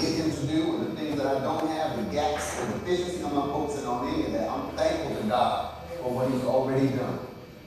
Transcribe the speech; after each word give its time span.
get 0.00 0.14
him 0.14 0.30
to 0.30 0.46
do 0.46 0.76
and 0.76 0.86
the 0.86 1.00
things 1.00 1.16
that 1.16 1.26
I 1.26 1.40
don't 1.40 1.68
have, 1.68 1.96
the 1.96 2.10
gaps 2.12 2.60
and 2.60 2.74
deficiencies, 2.74 3.22
I'm 3.24 3.34
not 3.34 3.48
focusing 3.48 3.86
on 3.86 4.08
any 4.08 4.26
of 4.26 4.32
that. 4.32 4.48
I'm 4.50 4.70
thankful 4.76 5.16
to 5.16 5.28
God 5.28 5.74
for 6.02 6.14
what 6.14 6.30
he's 6.30 6.44
already 6.44 6.88
done. 6.88 7.18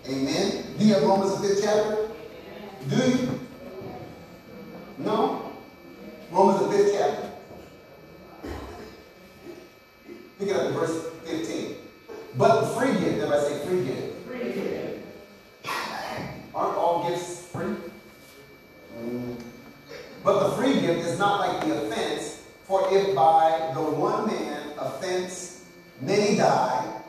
Amen. 0.07 0.65
Do 0.77 0.85
you 0.85 0.93
have 0.93 1.03
Romans 1.03 1.41
the 1.41 1.47
fifth 1.47 1.63
chapter? 1.63 2.09
Do 2.89 3.09
you? 3.09 3.39
No? 4.99 5.51
Romans 6.31 6.59
the 6.65 6.71
fifth 6.71 6.93
chapter. 6.97 7.31
Pick 10.39 10.49
it 10.49 10.55
up 10.55 10.67
in 10.67 10.73
verse 10.73 11.09
15. 11.25 11.75
But 12.37 12.61
the 12.61 12.67
free 12.79 12.91
gift, 12.93 13.21
everybody 13.21 13.41
say 13.41 13.65
free 13.65 13.85
gift. 13.85 14.27
Free 14.27 14.51
gift. 14.51 15.05
Aren't 16.53 16.77
all 16.77 17.09
gifts 17.09 17.47
free? 17.47 17.75
Mm. 18.99 19.37
But 20.23 20.49
the 20.49 20.55
free 20.55 20.81
gift 20.81 21.05
is 21.07 21.19
not 21.19 21.39
like 21.39 21.65
the 21.65 21.85
offense, 21.85 22.14
for 22.67 22.87
if 22.91 23.15
by 23.15 23.71
the 23.73 23.81
one 23.81 24.27
man 24.27 24.71
offense 24.79 25.65
many 26.01 26.35
die, 26.35 27.01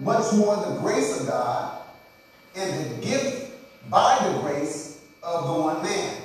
much 0.00 0.32
more 0.34 0.56
the 0.56 0.78
grace 0.80 1.20
of 1.20 1.26
God 1.26 1.82
and 2.54 2.90
the 2.90 3.06
gift 3.06 3.52
by 3.90 4.18
the 4.22 4.40
grace 4.40 5.00
of 5.22 5.46
the 5.46 5.62
one 5.62 5.82
man, 5.82 6.22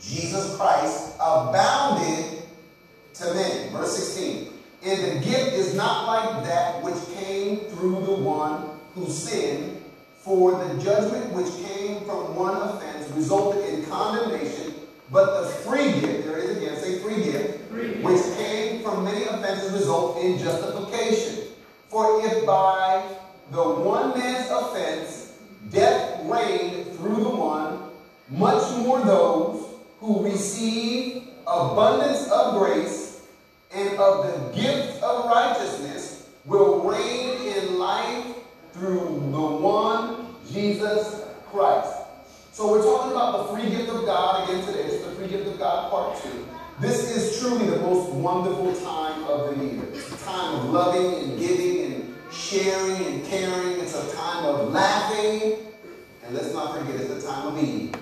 Jesus 0.00 0.56
Christ, 0.56 1.14
abounded 1.16 2.42
to 3.14 3.34
men. 3.34 3.72
Verse 3.72 3.96
16. 3.96 4.52
And 4.84 5.04
the 5.04 5.24
gift 5.24 5.54
is 5.54 5.74
not 5.74 6.06
like 6.06 6.44
that 6.44 6.82
which 6.82 7.18
came 7.18 7.60
through 7.70 8.04
the 8.06 8.14
one 8.14 8.78
who 8.94 9.10
sinned, 9.10 9.82
for 10.18 10.64
the 10.64 10.82
judgment 10.82 11.32
which 11.32 11.52
came 11.66 12.04
from 12.04 12.36
one 12.36 12.56
offense 12.56 13.10
resulted 13.10 13.64
in 13.72 13.84
condemnation, 13.86 14.74
but 15.10 15.42
the 15.42 15.48
free 15.48 16.00
gift, 16.00 16.26
there 16.26 16.38
is 16.38 16.56
again, 16.56 16.76
say 16.76 16.98
free 16.98 17.22
gift, 17.22 17.70
free 17.70 17.88
gift. 17.88 18.02
which 18.04 18.22
came 18.36 18.82
from 18.82 19.04
many 19.04 19.24
offenses 19.24 19.72
result 19.72 20.18
in 20.18 20.38
justification. 20.38 21.44
For 21.88 22.24
if 22.26 22.44
by 22.44 23.02
the 23.50 23.62
one 23.62 24.18
man's 24.18 24.50
offense 24.50 25.32
death 25.70 26.20
reigned 26.24 26.96
through 26.96 27.16
the 27.16 27.30
one, 27.30 27.90
much 28.28 28.76
more 28.78 29.00
those 29.00 29.66
who 30.00 30.24
receive 30.24 31.28
abundance 31.46 32.30
of 32.30 32.58
grace 32.58 33.22
and 33.72 33.98
of 33.98 34.26
the 34.26 34.60
gift 34.60 35.02
of 35.02 35.24
righteousness 35.26 36.28
will 36.44 36.80
reign 36.80 37.54
in 37.56 37.78
life 37.78 38.26
through 38.72 39.20
the 39.32 39.40
one 39.40 40.34
Jesus 40.50 41.22
Christ. 41.50 41.97
So 42.58 42.72
we're 42.72 42.82
talking 42.82 43.12
about 43.12 43.46
the 43.46 43.54
free 43.54 43.70
gift 43.70 43.88
of 43.88 44.04
God 44.04 44.42
again 44.42 44.66
today. 44.66 44.80
It's 44.80 45.04
the 45.04 45.12
free 45.12 45.28
gift 45.28 45.46
of 45.46 45.60
God 45.60 45.92
part 45.92 46.20
two. 46.20 46.44
This 46.80 47.16
is 47.16 47.38
truly 47.38 47.66
the 47.66 47.78
most 47.82 48.10
wonderful 48.10 48.74
time 48.74 49.22
of 49.28 49.56
the 49.56 49.64
year. 49.64 49.84
It's 49.92 50.10
a 50.10 50.24
time 50.24 50.56
of 50.56 50.64
loving 50.64 51.22
and 51.22 51.38
giving 51.38 51.84
and 51.84 52.16
sharing 52.32 52.96
and 52.96 53.24
caring. 53.26 53.78
It's 53.78 53.94
a 53.94 54.12
time 54.12 54.44
of 54.46 54.72
laughing. 54.72 55.68
And 56.24 56.34
let's 56.34 56.52
not 56.52 56.76
forget, 56.76 56.96
it's 56.96 57.24
a 57.24 57.28
time 57.28 57.46
of 57.46 57.62
eating. 57.62 57.94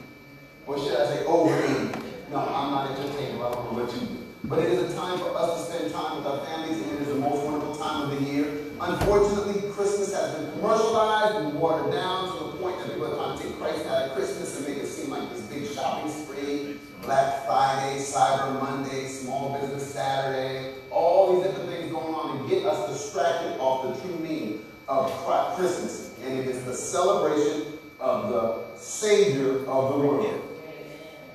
Or 0.66 0.78
should 0.78 1.00
I 1.00 1.04
say 1.04 1.26
overeating? 1.26 2.02
No, 2.30 2.38
I'm 2.38 2.70
not 2.70 2.96
table. 2.96 3.44
I 3.44 3.52
don't 3.52 3.72
know 3.76 3.84
what 3.84 3.92
you 3.92 4.08
do. 4.08 4.26
But 4.44 4.60
it 4.60 4.70
is 4.70 4.90
a 4.90 4.96
time 4.96 5.18
for 5.18 5.36
us 5.36 5.68
to 5.68 5.72
spend 5.72 5.92
time 5.92 6.16
with 6.16 6.26
our 6.26 6.46
families, 6.46 6.80
and 6.80 6.92
it 6.92 7.02
is 7.02 7.08
the 7.08 7.16
most 7.16 7.44
wonderful 7.44 7.76
time 7.76 8.10
of 8.10 8.18
the 8.18 8.24
year. 8.24 8.46
Unfortunately, 8.80 9.70
Christmas 9.72 10.14
has 10.14 10.34
been 10.36 10.52
commercialized 10.52 11.34
and 11.36 11.54
watered 11.58 11.92
down 11.92 12.30
to 12.30 12.44
the 12.44 12.52
point 12.58 12.78
that 12.78 12.92
people 12.92 13.10
are 13.10 13.16
trying 13.16 13.38
to 13.38 13.42
take 13.42 13.58
Christ 13.58 13.86
out 13.86 14.02
of 14.04 14.12
Christmas 14.14 14.56
and 14.58 14.68
make 14.68 14.78
it 14.78 14.86
seem 14.86 15.10
like 15.10 15.28
this 15.30 15.40
big 15.42 15.65
shopping 15.76 16.10
spree, 16.10 16.76
Black 17.02 17.44
Friday, 17.44 17.98
Cyber 17.98 18.60
Monday, 18.62 19.06
Small 19.06 19.58
Business 19.60 19.92
Saturday, 19.92 20.72
all 20.90 21.34
these 21.34 21.46
different 21.46 21.68
things 21.68 21.92
going 21.92 22.14
on 22.14 22.38
and 22.38 22.48
get 22.48 22.64
us 22.64 22.88
distracted 22.90 23.58
off 23.60 23.94
the 23.94 24.00
true 24.00 24.18
meaning 24.18 24.64
of 24.88 25.12
Christmas. 25.54 26.14
And 26.24 26.38
it 26.38 26.46
is 26.46 26.64
the 26.64 26.72
celebration 26.72 27.78
of 28.00 28.30
the 28.30 28.78
Savior 28.78 29.66
of 29.66 29.92
the 29.92 29.98
world. 29.98 30.42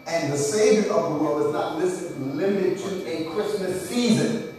And 0.07 0.33
the 0.33 0.37
Savior 0.37 0.91
of 0.91 1.13
the 1.13 1.23
world 1.23 1.45
is 1.45 1.53
not 1.53 1.77
limited 1.77 2.79
to 2.79 3.07
a 3.07 3.29
Christmas 3.31 3.87
season. 3.87 4.55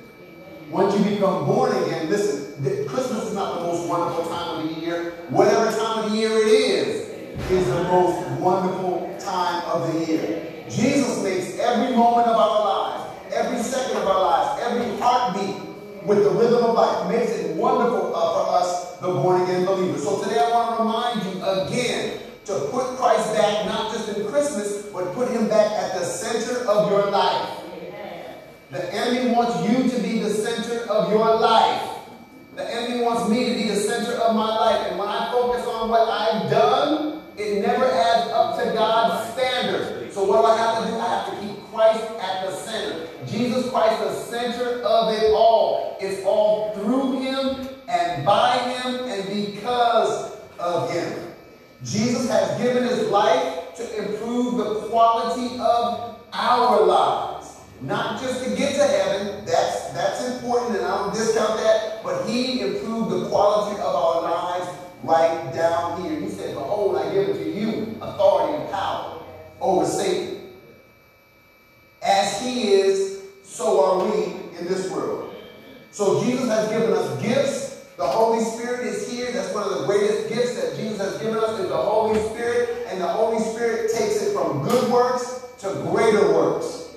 Once 0.71 0.97
you 0.97 1.05
become 1.05 1.45
born 1.45 1.77
again, 1.83 2.09
listen, 2.09 2.87
Christmas 2.87 3.25
is 3.25 3.35
not 3.35 3.59
the 3.59 3.67
most 3.67 3.89
wonderful 3.89 4.25
time 4.27 4.61
of 4.61 4.75
the 4.75 4.81
year. 4.81 5.11
Whatever 5.29 5.77
time 5.77 6.05
of 6.05 6.13
the 6.13 6.17
year 6.17 6.31
it 6.31 6.47
is, 6.47 7.09
is 7.51 7.67
the 7.67 7.83
most 7.85 8.41
wonderful 8.41 9.12
time 9.25 9.63
of 9.71 9.93
the 9.93 10.07
year. 10.07 10.65
Jesus 10.69 11.23
makes 11.23 11.59
every 11.59 11.95
moment 11.97 12.29
of 12.29 12.37
our 12.37 12.65
lives, 12.65 13.33
every 13.33 13.63
second 13.63 13.97
of 13.97 14.07
our 14.07 14.23
lives, 14.23 14.63
every 14.63 14.99
heartbeat 14.99 15.57
with 16.05 16.25
the 16.25 16.31
rhythm 16.31 16.65
of 16.65 16.75
life, 16.75 17.09
makes 17.09 17.33
it 17.33 17.57
wonderful 17.57 18.15
uh, 18.15 18.45
for 18.45 18.57
us, 18.59 18.97
the 18.99 19.09
born 19.09 19.43
again 19.43 19.65
believers. 19.65 20.03
So 20.03 20.23
today 20.23 20.39
I 20.39 20.51
want 20.51 20.77
to 20.77 20.83
remind 20.83 21.23
you 21.25 21.43
again 21.43 22.21
to 22.47 22.69
put 22.71 22.97
Christ 22.97 23.35
back, 23.35 23.67
not 23.67 23.93
just 23.93 24.17
in 24.17 24.27
Christmas, 24.27 24.87
but 24.93 25.15
put 25.15 25.31
him 25.31 25.49
back 25.49 25.71
at 25.73 25.99
the 25.99 26.05
center 26.05 26.67
of 26.69 26.91
your 26.91 27.11
life. 27.11 27.59
The 28.71 28.93
enemy 28.95 29.35
wants 29.35 29.69
you 29.69 29.89
to 29.91 30.03
be 30.03 30.19
the 30.19 30.31
center 30.31 30.91
of 30.91 31.13
your 31.13 31.39
life. 31.39 31.91
The 32.57 32.75
enemy 32.75 33.05
wants 33.05 33.31
me 33.31 33.49
to 33.49 33.55
be 33.55 33.69
the 33.69 33.77
center 33.77 34.13
of 34.13 34.35
my 34.35 34.49
life. 34.49 34.91
And 34.91 34.99
when 34.99 35.09
I 35.09 35.31
focus 35.31 35.67
on 35.67 35.91
what 35.91 36.09
I've 36.09 36.51
done, 36.51 37.23
it 37.37 37.63
never 37.63 37.85
adds 37.85 38.12
God's 38.83 39.33
standard. 39.33 40.13
So 40.13 40.25
what 40.25 40.41
do 40.41 40.47
I 40.47 40.57
have 40.57 40.83
to 40.83 40.91
do? 40.91 40.97
I 40.99 41.09
have 41.09 41.31
to 41.31 41.47
keep 41.47 41.65
Christ 41.71 42.03
at 42.21 42.45
the 42.45 42.53
center. 42.53 43.07
Jesus 43.29 43.71
Christ, 43.71 44.03
the 44.03 44.13
center 44.13 44.83
of 44.83 45.15
it 45.15 45.31
all. 45.33 45.97
It's 46.01 46.25
all 46.25 46.75
through 46.75 47.21
him 47.21 47.69
and 47.89 48.27
by 48.27 48.59
him 48.59 49.05
and 49.07 49.29
because 49.29 50.37
of 50.59 50.91
him. 50.91 51.33
Jesus 51.85 52.29
has 52.29 52.61
given 52.61 52.83
his 52.83 53.09
life 53.09 53.73
to 53.77 53.85
improve 54.03 54.57
the 54.57 54.89
quality 54.89 55.55
of 55.61 56.19
our 56.33 56.85
lives. 56.85 57.61
Not 57.83 58.21
just 58.21 58.43
to 58.45 58.51
get 58.57 58.75
to 58.75 58.85
heaven, 58.85 59.45
that's, 59.45 59.91
that's 59.91 60.29
important 60.35 60.79
and 60.79 60.87
I 60.87 60.99
don't 60.99 61.15
discount 61.15 61.57
that, 61.61 62.03
but 62.03 62.29
he 62.29 62.63
improved 62.63 63.11
the 63.11 63.29
quality 63.29 63.81
of 63.81 63.95
our 63.95 64.23
lives 64.23 64.69
right 65.05 65.53
down 65.55 66.03
here. 66.03 66.19
He 66.19 66.29
said, 66.29 66.55
Behold, 66.55 66.97
I 66.97 67.13
give 67.15 67.37
to 67.37 67.51
you 67.51 67.97
authority 68.01 68.63
and 68.63 68.71
power 68.71 69.13
over 69.63 69.87
Satan. 69.87 70.51
As 72.03 72.43
he 72.43 72.73
is, 72.73 73.23
so 73.43 73.83
are 73.83 74.05
we 74.05 74.25
in 74.59 74.67
this 74.67 74.91
world. 74.91 75.35
So 75.93 76.23
Jesus 76.25 76.49
has 76.49 76.69
given 76.69 76.93
us 76.93 77.23
gifts 77.23 77.73
the 78.03 78.07
Holy 78.07 78.43
Spirit 78.43 78.87
is 78.87 79.09
here. 79.09 79.31
That's 79.31 79.55
one 79.55 79.65
of 79.65 79.79
the 79.79 79.87
greatest 79.87 80.29
gifts 80.29 80.61
that 80.61 80.77
Jesus 80.77 80.99
has 80.99 81.19
given 81.19 81.37
us 81.37 81.61
is 81.61 81.69
the 81.69 81.77
Holy 81.77 82.19
Spirit. 82.31 82.87
And 82.89 83.01
the 83.01 83.07
Holy 83.07 83.39
Spirit 83.39 83.93
takes 83.93 84.23
it 84.23 84.33
from 84.33 84.63
good 84.63 84.91
works 84.91 85.45
to 85.59 85.69
greater 85.91 86.33
works. 86.33 86.97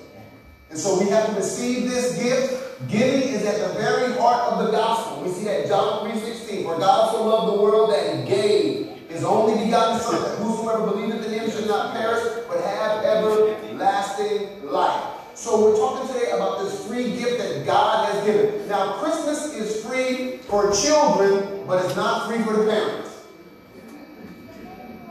And 0.70 0.78
so 0.78 0.98
we 0.98 1.08
have 1.10 1.28
to 1.28 1.32
receive 1.34 1.88
this 1.88 2.20
gift. 2.20 2.88
Giving 2.88 3.28
is 3.28 3.44
at 3.44 3.68
the 3.68 3.74
very 3.78 4.14
heart 4.14 4.52
of 4.52 4.66
the 4.66 4.72
gospel. 4.72 5.22
We 5.22 5.30
see 5.30 5.44
that 5.44 5.68
John 5.68 6.10
3.16, 6.10 6.64
for 6.64 6.78
God 6.78 7.12
so 7.12 7.24
loved 7.24 7.56
the 7.56 7.62
world 7.62 7.90
that 7.90 8.16
he 8.16 8.28
gave 8.28 8.85
his 9.16 9.24
only 9.24 9.64
begotten 9.64 9.98
Son, 9.98 10.22
that 10.22 10.36
whosoever 10.38 10.86
believeth 10.90 11.26
in 11.26 11.32
him 11.32 11.50
should 11.50 11.66
not 11.66 11.94
perish, 11.94 12.22
but 12.48 12.62
have 12.62 13.02
everlasting 13.02 14.66
life. 14.66 15.14
So 15.34 15.64
we're 15.64 15.76
talking 15.76 16.06
today 16.14 16.32
about 16.32 16.62
this 16.62 16.86
free 16.86 17.16
gift 17.16 17.38
that 17.38 17.64
God 17.64 18.12
has 18.12 18.24
given. 18.26 18.68
Now, 18.68 18.98
Christmas 18.98 19.54
is 19.54 19.84
free 19.84 20.38
for 20.48 20.70
children, 20.72 21.64
but 21.66 21.82
it's 21.84 21.96
not 21.96 22.28
free 22.28 22.42
for 22.42 22.52
the 22.52 22.70
parents. 22.70 23.24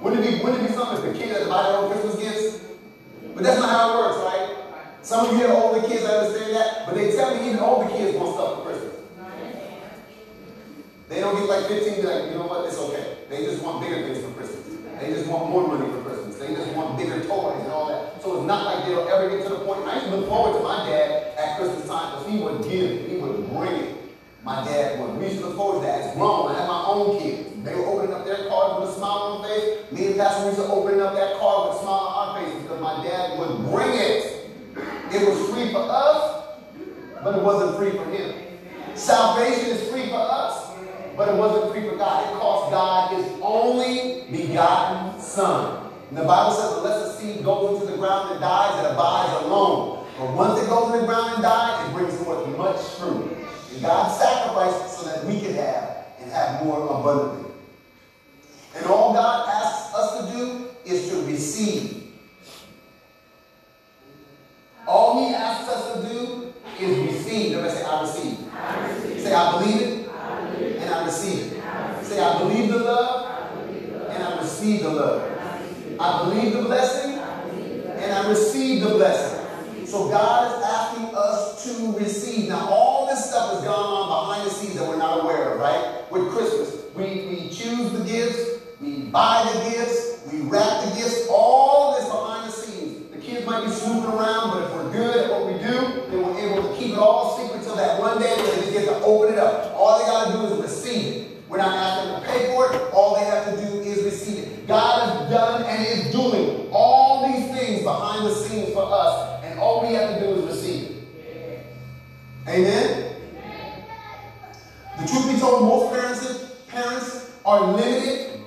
Wouldn't 0.02 0.24
it 0.24 0.38
be, 0.38 0.44
wouldn't 0.44 0.64
it 0.64 0.68
be 0.68 0.74
something 0.74 1.04
if 1.04 1.14
the 1.14 1.20
kids 1.20 1.32
had 1.32 1.44
to 1.44 1.50
buy 1.50 1.64
their 1.64 1.78
own 1.78 1.92
Christmas 1.92 2.16
gifts? 2.22 2.66
But 3.34 3.44
that's 3.44 3.60
not 3.60 3.70
how 3.70 3.94
it 3.94 3.98
works, 3.98 4.18
right? 4.20 4.56
Some 5.02 5.26
of 5.26 5.32
you 5.34 5.48
have 5.48 5.58
older 5.58 5.88
kids, 5.88 6.06
I 6.06 6.18
understand 6.18 6.56
that, 6.56 6.86
but 6.86 6.94
they 6.94 7.16
tell 7.16 7.36
me 7.36 7.50
even 7.50 7.60
older 7.60 7.90
kids 7.90 8.16
want 8.16 8.36
stuff 8.36 8.58
for 8.58 8.70
Christmas. 8.70 8.95
They 11.08 11.20
don't 11.20 11.36
get 11.36 11.48
like 11.48 11.68
15, 11.68 12.06
like, 12.06 12.32
you 12.32 12.38
know 12.38 12.48
what, 12.48 12.66
it's 12.66 12.78
okay. 12.78 13.18
They 13.30 13.46
just 13.46 13.62
want 13.64 13.82
bigger 13.82 14.02
things 14.02 14.26
for 14.26 14.32
Christmas. 14.34 14.66
They 15.00 15.14
just 15.14 15.28
want 15.28 15.50
more 15.52 15.68
money 15.68 15.92
for 15.92 16.02
Christmas. 16.02 16.36
They 16.38 16.56
just 16.56 16.74
want 16.74 16.98
bigger 16.98 17.22
toys 17.22 17.62
and 17.62 17.72
all 17.72 17.88
that. 17.90 18.22
So 18.24 18.38
it's 18.38 18.48
not 18.48 18.66
like 18.66 18.86
they'll 18.86 19.08
ever 19.08 19.30
get 19.30 19.44
to 19.44 19.50
the 19.50 19.62
point. 19.66 19.86
I 19.86 19.96
used 19.96 20.08
to 20.08 20.18
look 20.18 20.30
forward 20.30 20.58
to 20.58 20.64
my 20.64 20.90
dad 20.90 21.38
at 21.38 21.58
Christmas 21.58 21.86
time 21.88 22.18
because 22.18 22.32
he 22.32 22.40
would 22.40 22.64
give, 22.64 23.10
he 23.10 23.18
would 23.18 23.50
bring 23.54 23.76
it. 23.86 23.96
My 24.44 24.64
dad 24.64 25.00
would. 25.00 25.18
We 25.18 25.26
used 25.26 25.40
to 25.40 25.48
look 25.48 25.58
forward 25.58 25.82
to 25.82 25.88
that. 25.88 26.02
As 26.02 26.16
grown, 26.16 26.52
I 26.52 26.60
had 26.60 26.68
my 26.68 26.86
own 26.88 27.20
kids. 27.22 27.50
They 27.64 27.76
were 27.76 27.86
opening 27.86 28.14
up 28.14 28.26
their 28.26 28.48
cards 28.48 28.82
with 28.82 28.90
a 28.90 28.94
smile 28.98 29.38
on 29.38 29.42
their 29.42 29.60
face. 29.60 29.92
Me 29.92 30.06
and 30.08 30.16
Pastor 30.18 30.46
used 30.46 30.58
to 30.58 30.68
open 30.68 31.00
up 31.02 31.14
that 31.14 31.38
card 31.38 31.70
with 31.70 31.78
a 31.78 31.82
smile 31.82 32.06
on 32.10 32.30
our 32.30 32.42
faces 32.42 32.62
because 32.62 32.82
my 32.82 33.04
dad 33.04 33.38
would 33.40 33.58
bring 33.70 33.94
it. 33.94 34.50
It 35.14 35.28
was 35.28 35.50
free 35.50 35.72
for 35.72 35.86
us, 35.86 36.46
but 37.24 37.36
it 37.38 37.44
wasn't 37.44 37.78
free 37.78 37.92
for 37.92 38.06
him. 38.10 38.36
Salvation 38.94 39.70
is 39.70 39.90
free 39.90 40.10
for 40.10 40.22
us, 40.22 40.65
but 41.16 41.30
it 41.30 41.36
wasn't 41.36 41.72
free 41.72 41.88
for 41.90 41.96
God. 41.96 42.24
It 42.24 42.40
cost 42.40 42.72
God 42.72 43.16
his 43.16 43.40
only 43.42 44.26
begotten 44.32 45.22
Son. 45.22 45.92
And 46.10 46.18
the 46.18 46.24
Bible 46.24 46.54
says, 46.54 46.78
unless 46.78 47.08
a 47.08 47.18
seed 47.20 47.44
goes 47.44 47.82
into 47.82 47.92
the 47.92 47.98
ground 47.98 48.32
and 48.32 48.42
dies, 48.42 48.86
it 48.86 48.92
abides 48.92 49.46
alone. 49.46 50.08
But 50.20 50.34
once 50.34 50.62
it 50.62 50.70
goes 50.70 50.94
in 50.94 51.02
the 51.02 51.06
ground 51.08 51.34
and 51.34 51.44
dies, 51.44 51.90
it 51.90 51.94
brings 51.94 52.16
forth 52.24 52.48
much 52.58 52.80
fruit. 53.00 53.38
And 53.74 53.82
God 53.82 54.10
sacrificed 54.10 54.98
so 55.00 55.06
that 55.10 55.26
we 55.26 55.40
could 55.40 55.56
have 55.56 56.06
and 56.22 56.32
have 56.32 56.64
more 56.64 56.86
abundantly. 57.00 57.52
And 58.76 58.86
all 58.86 59.14
God 59.14 59.50
asks 59.50 59.96
us 59.96 60.32
to 60.32 60.38
do 60.38 60.68
is 60.86 61.10
to 61.10 61.26
receive. 61.26 62.14
All 64.88 65.28
He 65.28 65.34
asks 65.34 65.70
us 65.70 65.94
to 65.94 66.10
do 66.10 66.54
is 66.80 66.98
receive. 67.14 67.54
Everybody 67.54 67.76
say, 67.76 67.84
I 67.84 68.02
receive. 68.02 68.54
I 68.54 68.88
receive. 68.88 69.22
Say, 69.22 69.34
I 69.34 69.60
believe 69.60 69.82
it. 69.82 70.05
I 70.86 70.92
and 70.92 70.96
I 70.96 71.06
receive 71.06 71.54
it. 71.54 72.06
Say, 72.06 72.20
I 72.20 72.38
believe 72.40 72.72
the 72.72 72.80
love. 72.80 73.68
Believe 73.68 73.90
the 73.90 73.98
love. 73.98 74.10
And 74.10 74.24
I 74.24 74.42
receive 74.42 74.84
the 74.84 74.90
love. 74.90 75.98
I 76.00 76.24
believe 76.24 76.54
the 76.54 76.62
blessing. 76.64 77.14
And 77.14 78.12
I 78.12 78.30
receive 78.30 78.84
the 78.84 78.90
blessing. 78.90 79.46
So 79.88 80.10
God 80.10 80.58
is 80.58 80.66
asking 80.66 81.16
us 81.16 81.64
to 81.64 81.98
receive. 81.98 82.50
Now, 82.50 82.68
all 82.70 83.08
this 83.08 83.30
stuff 83.30 83.54
has 83.54 83.64
gone 83.64 84.10
on 84.10 84.28
behind 84.28 84.50
the 84.50 84.54
scenes 84.54 84.76
that 84.76 84.88
we're 84.88 84.98
not 84.98 85.24
aware 85.24 85.54
of, 85.54 85.60
right? 85.60 86.12
With 86.12 86.30
Christmas, 86.32 86.84
we, 86.96 87.28
we 87.28 87.50
choose 87.50 87.92
the 87.92 88.04
gifts, 88.04 88.62
we 88.82 89.04
buy 89.04 89.50
the 89.54 89.70
gifts, 89.70 90.22
we 90.32 90.42
wrap 90.42 90.84
the 90.84 90.96
gifts, 90.96 91.28
all 91.30 91.96
this 91.96 92.06
behind 92.06 92.35
might 93.46 93.66
be 93.66 93.72
snooping 93.72 94.10
around, 94.10 94.52
but 94.52 94.64
if 94.64 94.74
we're 94.74 94.92
good 94.92 95.18
at 95.18 95.32
what 95.32 95.46
we 95.46 95.54
do, 95.54 96.08
then 96.10 96.24
we're 96.24 96.40
able 96.40 96.70
to 96.70 96.78
keep 96.78 96.94
it 96.94 96.98
all 96.98 97.38
secret 97.38 97.60
until 97.60 97.76
that 97.76 98.00
one 98.00 98.20
day 98.20 98.36
when 98.36 98.66
they 98.66 98.72
get 98.72 98.86
to 98.86 98.96
open 99.04 99.34
it 99.34 99.40
up. 99.40 99.74
All 99.76 100.00
they 100.00 100.06
got 100.06 100.28
to 100.28 100.34
do 100.34 100.54
is 100.54 100.62
receive 100.62 101.16
it. 101.16 101.44
We're 101.48 101.58
not 101.58 101.76
asking 101.76 102.22
to 102.22 102.32
pay 102.32 102.54
for 102.54 102.74
it. 102.74 102.94
All 102.94 103.16
they 103.16 103.26
have 103.26 103.46
to 103.46 103.66
do 103.66 103.80
is 103.82 104.04
receive 104.04 104.40
it. 104.40 104.68
God 104.68 105.10
has 105.10 105.30
done 105.30 105.64
and 105.64 105.86
is 105.86 106.12
doing 106.12 106.70
all 106.72 107.32
these 107.32 107.56
things 107.56 107.84
behind 107.84 108.26
the 108.26 108.34
scenes 108.34 108.74
for 108.74 108.84
us, 108.92 109.44
and 109.44 109.60
all 109.60 109.88
we 109.88 109.94
have 109.94 110.16
to 110.16 110.20
do 110.20 110.34
is 110.34 110.56
receive 110.56 110.84
it. 111.18 111.66
Amen? 112.48 113.16
The 115.00 115.08
truth 115.08 115.34
be 115.34 115.40
told, 115.40 115.64
most 115.64 115.94
parents, 115.94 116.52
parents 116.68 117.32
are 117.46 117.74
limited 117.74 118.40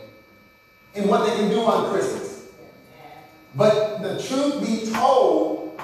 in 0.94 1.08
what 1.08 1.26
they 1.26 1.36
can 1.36 1.50
do 1.50 1.60
on 1.60 1.92
Christmas. 1.92 2.27
But 3.58 4.02
the 4.02 4.22
truth 4.22 4.64
be 4.64 4.88
told, 4.92 5.80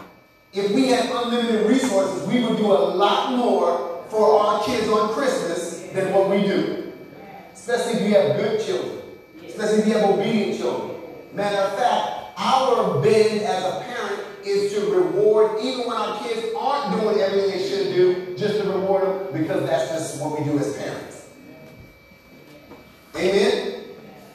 if 0.52 0.70
we 0.70 0.86
had 0.86 1.10
unlimited 1.10 1.66
resources, 1.66 2.24
we 2.28 2.44
would 2.44 2.56
do 2.56 2.66
a 2.66 2.94
lot 2.94 3.36
more 3.36 4.04
for 4.08 4.38
our 4.38 4.64
kids 4.64 4.88
on 4.88 5.12
Christmas 5.12 5.80
than 5.92 6.12
what 6.12 6.30
we 6.30 6.42
do. 6.42 6.92
Especially 7.52 7.94
if 7.94 8.02
you 8.02 8.14
have 8.14 8.36
good 8.36 8.64
children. 8.64 9.02
Especially 9.44 9.78
if 9.80 9.88
you 9.88 9.92
have 9.94 10.08
obedient 10.08 10.56
children. 10.56 11.00
Matter 11.32 11.56
of 11.56 11.76
fact, 11.76 12.38
our 12.38 13.02
bend 13.02 13.40
as 13.40 13.64
a 13.64 13.80
parent 13.80 14.22
is 14.44 14.72
to 14.74 14.94
reward, 14.94 15.60
even 15.60 15.88
when 15.88 15.96
our 15.96 16.22
kids 16.22 16.54
aren't 16.56 17.00
doing 17.00 17.18
everything 17.18 17.50
they 17.50 17.68
should 17.68 17.92
do, 17.92 18.36
just 18.36 18.62
to 18.62 18.70
reward 18.70 19.02
them 19.02 19.42
because 19.42 19.66
that's 19.66 19.90
just 19.90 20.22
what 20.22 20.38
we 20.38 20.44
do 20.44 20.56
as 20.60 20.76
parents. 20.76 21.28
Amen? 23.16 23.80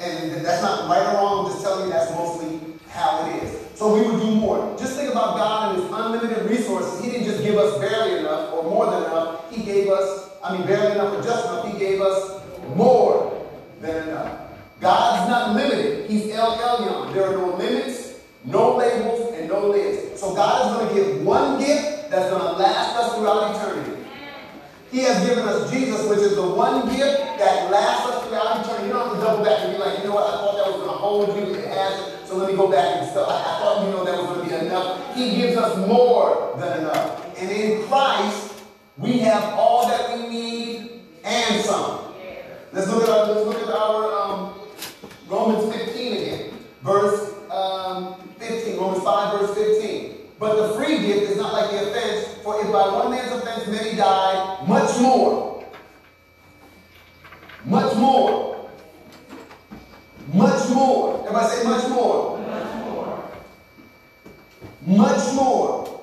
And 0.02 0.46
that's 0.46 0.62
not 0.62 0.90
right 0.90 1.14
or 1.14 1.14
wrong, 1.14 1.46
I'm 1.46 1.52
just 1.54 1.64
telling 1.64 1.88
you 1.88 1.94
that's 1.94 2.12
mostly 2.12 2.60
how 2.90 3.26
it 3.26 3.44
is. 3.44 3.78
So 3.78 3.94
we 3.94 4.02
would 4.02 4.20
do 4.20 4.36
more. 4.36 4.76
Just 4.78 4.98
think 4.98 5.12
about 5.12 5.38
God 5.38 5.76
and 5.76 5.84
His 5.84 5.92
unlimited 5.92 6.50
resources. 6.50 7.04
He 7.04 7.12
didn't 7.12 7.28
just 7.28 7.44
give 7.44 7.56
us 7.58 7.80
barely 7.80 8.20
enough 8.20 8.54
or 8.54 8.64
more 8.64 8.92
than 8.92 9.04
enough. 9.04 9.50
He 9.52 9.64
gave 9.64 9.88
us, 9.90 10.30
I 10.44 10.58
mean, 10.58 10.68
barely 10.68 10.94
enough 10.94 11.18
or 11.18 11.24
just 11.24 11.46
enough. 11.46 11.72
He 11.72 11.80
gave 11.80 12.02
us 12.02 12.42
more 12.76 13.48
than 13.80 14.10
enough. 14.10 14.50
God's 14.82 15.30
not 15.30 15.56
limited. 15.56 16.10
He's 16.10 16.32
El 16.32 16.58
Elyon. 16.58 17.14
There 17.14 17.26
are 17.28 17.34
no 17.34 17.56
limits, 17.56 18.20
no 18.44 18.76
labels, 18.76 19.34
and 19.34 19.48
no 19.48 19.68
lids. 19.68 20.20
So 20.20 20.34
God 20.34 20.66
is 20.66 20.74
going 20.74 21.06
to 21.06 21.12
give 21.12 21.26
one 21.26 21.60
gift 21.60 22.10
that's 22.10 22.30
going 22.30 22.42
to 22.42 22.52
last 22.54 22.96
us 22.98 23.16
throughout 23.16 23.56
eternity. 23.56 23.96
He 24.92 25.00
has 25.02 25.26
given 25.28 25.48
us 25.48 25.70
Jesus, 25.70 26.08
which 26.10 26.20
is 26.20 26.36
the 26.36 26.48
one 26.48 26.88
gift 26.90 27.20
that 27.38 27.70
lasts 27.70 28.08
us 28.08 28.28
throughout 28.28 28.66
eternity. 28.66 28.88
You 28.88 28.94
don't 28.94 29.10
have 29.10 29.20
to 29.20 29.24
double 29.24 29.46
back 29.46 29.60
and 29.60 29.74
be 29.74 29.78
like, 29.78 30.00
you 30.00 30.06
know 30.06 30.16
what, 30.16 30.34
I 30.34 30.38
thought 30.38 30.56
that 30.58 30.66
was 30.66 30.82
going 30.82 30.90
to 30.90 30.98
hold 30.98 31.38
you. 31.38 31.54
It 31.54 31.68
hasn't. 31.68 32.20
So 32.30 32.38
let 32.38 32.52
me 32.52 32.56
go 32.56 32.70
back 32.70 33.02
and 33.02 33.10
stuff. 33.10 33.28
I, 33.28 33.34
I 33.34 33.60
thought, 33.60 33.86
you 33.86 33.92
know, 33.92 34.06
that 34.06 34.16
was 34.16 34.28
going 34.28 34.48
to 34.48 34.56
be 34.56 34.66
enough. 34.68 35.16
He 35.16 35.36
gives 35.36 35.58
us 35.58 35.76
more 35.88 36.56
than 36.60 36.82
enough. 36.82 37.40
And 37.40 37.50
in 37.50 37.88
Christ, 37.88 38.54
we 38.98 39.18
have 39.20 39.44
all 39.54 39.88
that 39.88 40.16
we 40.16 40.30
need 40.30 41.02
and 41.24 41.66
some. 41.66 42.14
Let's 42.72 42.88
look 42.88 43.02
at 43.02 43.10
our, 43.10 43.34
let's 43.34 43.48
look 43.48 43.68
at 43.68 43.74
our 43.74 44.14
um, 44.14 44.54
Romans 45.28 45.74
15 45.74 46.14
again. 46.14 46.54
Verse 46.84 47.34
um, 47.50 48.16
15, 48.38 48.78
Romans 48.78 49.04
5, 49.04 49.40
verse 49.40 49.56
15. 49.56 50.16
But 50.40 50.56
the 50.56 50.76
free 50.76 51.00
gift 51.00 51.32
is 51.32 51.38
not 51.38 51.52
like 51.52 51.72
the 51.72 51.90
offense, 51.90 52.44
for 52.44 52.62
if 52.62 52.72
by 52.72 52.94
one 52.94 53.10
man's 53.10 53.32
offense 53.32 53.68
many 53.68 53.98
died, 53.98 54.68
much 54.68 55.00
more. 55.00 55.66
Much 57.70 57.96
more. 57.98 58.70
Much 60.34 60.70
more. 60.70 61.20
Everybody 61.20 61.48
say 61.48 61.64
much 61.64 61.88
more. 61.90 62.40
Much 62.40 62.76
more. 62.86 63.32
Much 64.88 65.34
more. 65.36 66.02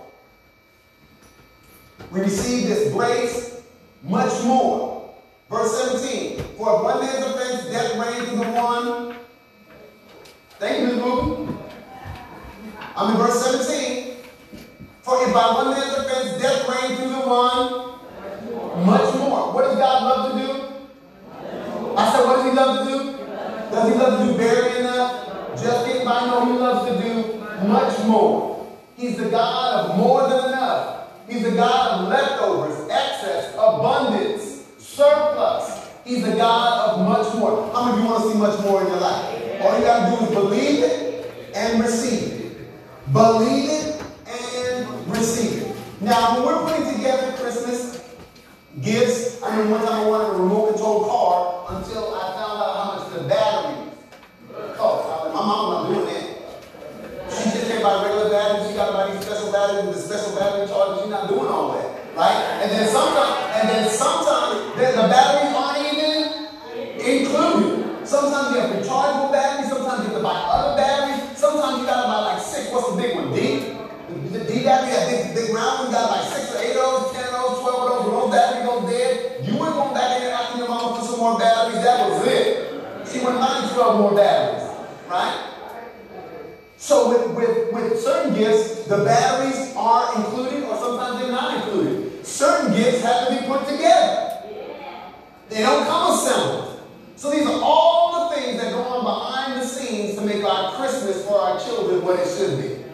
We 2.13 2.21
receive 2.21 2.69
this 2.69 2.93
grace 2.93 3.63
much 4.05 4.45
more. 4.45 5.15
Verse 5.51 5.77
17. 5.91 6.39
For 6.57 6.77
if 6.77 6.83
one 6.85 7.01
man's 7.01 7.27
offense, 7.27 7.67
death 7.71 7.99
reigned 7.99 8.29
through 8.29 8.45
the 8.45 8.51
one. 8.53 9.17
Thank 10.59 10.81
you, 10.81 10.87
Ms. 10.87 11.03
Ruben. 11.03 11.59
I'm 12.97 13.11
in 13.11 13.17
verse 13.19 13.45
17. 13.45 14.17
For 15.03 15.27
if 15.27 15.35
by 15.35 15.53
one 15.53 15.71
man's 15.71 15.97
offense 15.99 16.41
death 16.41 16.69
reigned 16.69 16.99
through 16.99 17.11
the 17.11 17.27
one, 17.27 18.87
much 18.87 19.15
more. 19.17 19.53
What 19.53 19.63
does 19.63 19.77
God 19.77 20.03
love 20.05 20.33
to 20.33 20.47
do? 20.47 20.63
I 21.97 22.13
said, 22.13 22.27
what 22.27 22.37
does 22.37 22.45
he 22.45 22.53
love 22.53 22.87
to 22.87 22.93
do? 22.93 23.13
Does 23.71 23.93
he 23.93 23.99
love 23.99 24.19
to 24.21 24.33
do 24.33 24.39
barely 24.39 24.81
enough? 24.81 25.61
Just 25.61 25.87
getting 25.87 26.05
by? 26.05 26.27
No, 26.27 26.45
he 26.45 26.53
loves 26.59 26.91
to 26.91 27.03
do 27.03 27.69
much 27.69 27.99
more. 28.07 28.77
He's 28.97 29.17
the 29.17 29.31
God 29.31 29.91
of 29.91 29.97
more 29.97 30.29
than 30.29 30.49
enough. 30.49 31.09
He's 31.29 31.43
the 31.43 31.53
God 31.53 32.03
of 32.03 32.09
leftovers, 32.09 32.89
excess, 32.89 33.55
abundance, 33.55 34.65
surplus. 34.79 35.89
He's 36.05 36.23
the 36.23 36.37
God 36.37 36.91
of 36.91 37.09
much 37.09 37.35
more. 37.35 37.73
How 37.73 37.87
many 37.87 37.99
of 37.99 38.05
you 38.05 38.11
want 38.11 38.23
to 38.25 38.33
see 38.33 38.39
much 38.39 38.61
more 38.61 38.83
in 38.83 38.89
your 38.89 39.01
life? 39.01 39.63
All 39.63 39.79
you 39.79 39.85
got 39.85 40.11
to 40.11 40.17
do 40.19 40.25
is 40.25 40.31
believe 40.33 40.85
it 40.85 41.53
and 41.55 41.83
receive 41.83 42.23
it. 42.23 43.13
Believe 43.13 43.71
it 43.71 44.03
and 44.29 45.11
receive 45.11 45.63
it. 45.63 45.77
Now, 46.01 46.37
when 46.37 46.47
we're 46.47 46.63
putting 46.71 46.95
together 46.95 47.33
Christmas 47.39 48.05
gifts, 48.81 49.43
I 49.43 49.57
mean, 49.57 49.71
one 49.71 49.81
time 49.85 50.07
I 50.07 50.07
wanted 50.07 50.29
a 50.29 50.33
remote 50.43 50.71
control 50.71 51.05
car 51.07 51.77
until 51.77 52.15
I 52.15 52.35
found 52.35 52.63
out 52.63 52.77
how 52.77 52.99
much 52.99 53.13
the 53.15 53.29
batteries 53.29 53.93
cost. 54.77 55.35
My 55.35 55.41
mom 55.41 55.73
not 55.73 55.95
doing 55.95 56.07
that. 56.07 57.33
She 57.33 57.51
just 57.51 57.69
batteries. 58.37 58.69
She 58.69 58.77
got 58.77 58.93
to 58.93 59.17
these 59.17 59.25
special 59.25 59.49
batteries 59.49 59.87
with 59.89 59.97
the 59.97 60.03
special 60.05 60.37
battery 60.37 60.69
charger. 60.69 61.01
She's 61.01 61.11
not 61.11 61.25
doing 61.33 61.49
all 61.49 61.73
that, 61.73 61.89
right? 62.13 62.37
And 62.61 62.69
then 62.69 62.85
sometimes, 62.93 63.33
and 63.57 63.65
then 63.73 63.85
sometimes 63.89 64.53
the, 64.77 64.85
the 64.93 65.07
batteries 65.09 65.53
aren't 65.57 65.81
even 65.89 66.17
included. 67.01 68.05
Sometimes 68.05 68.53
you 68.53 68.61
have 68.61 68.71
rechargeable 68.77 69.33
batteries. 69.33 69.73
Sometimes 69.73 70.05
you 70.05 70.13
have 70.13 70.21
to 70.21 70.23
buy 70.23 70.37
other 70.37 70.77
batteries. 70.77 71.25
Sometimes 71.33 71.81
you 71.81 71.87
got 71.89 72.05
to 72.05 72.09
buy 72.13 72.21
like 72.37 72.43
six. 72.45 72.69
What's 72.71 72.93
the 72.93 73.01
big 73.01 73.17
one? 73.17 73.33
D. 73.33 73.73
The, 74.07 74.39
the 74.39 74.43
D 74.45 74.63
battery, 74.63 74.95
one, 75.51 75.91
got 75.91 76.13
like 76.13 76.29
six 76.31 76.55
or 76.55 76.61
eight 76.61 76.77
of 76.77 76.85
those, 76.85 77.17
ten 77.17 77.27
of 77.33 77.41
those, 77.41 77.59
twelve 77.65 77.81
of 77.83 77.89
those. 77.89 78.05
When 78.05 78.15
those 78.21 78.31
batteries 78.31 78.65
go 78.69 78.75
dead, 78.87 79.49
you 79.49 79.59
weren't 79.59 79.75
going 79.75 79.95
back 79.97 80.21
in 80.21 80.29
there 80.29 80.35
asking 80.37 80.61
your 80.61 80.69
mama 80.69 81.01
for 81.01 81.05
some 81.09 81.19
more 81.19 81.39
batteries. 81.41 81.83
That 81.83 82.05
was 82.05 82.21
it. 82.29 82.67
She 83.11 83.25
went 83.25 83.41
buying 83.41 83.69
12 83.73 84.01
more 84.01 84.15
batteries, 84.15 84.69
right? 85.09 85.56
So 86.87 87.09
with, 87.09 87.35
with, 87.35 87.73
with 87.73 88.01
certain 88.01 88.33
gifts, 88.33 88.85
the 88.85 88.99
batteries 88.99 89.75
are 89.75 90.15
included 90.15 90.63
or 90.63 90.77
sometimes 90.77 91.19
they're 91.19 91.33
not 91.33 91.57
included. 91.57 92.25
Certain 92.25 92.77
gifts 92.77 93.03
have 93.03 93.27
to 93.27 93.35
be 93.35 93.45
put 93.45 93.67
together. 93.67 94.39
They 95.49 95.63
don't 95.63 95.85
come 95.85 96.15
assembled. 96.15 96.81
So 97.17 97.33
these 97.33 97.45
are 97.45 97.61
all 97.61 98.31
the 98.31 98.37
things 98.37 98.63
that 98.63 98.71
go 98.71 98.83
on 98.83 99.03
behind 99.03 99.61
the 99.61 99.67
scenes 99.67 100.15
to 100.15 100.21
make 100.21 100.45
our 100.45 100.77
Christmas 100.77 101.27
for 101.27 101.41
our 101.41 101.59
children 101.59 102.05
what 102.05 102.21
it 102.21 102.29
should 102.29 102.63
be. 102.63 102.85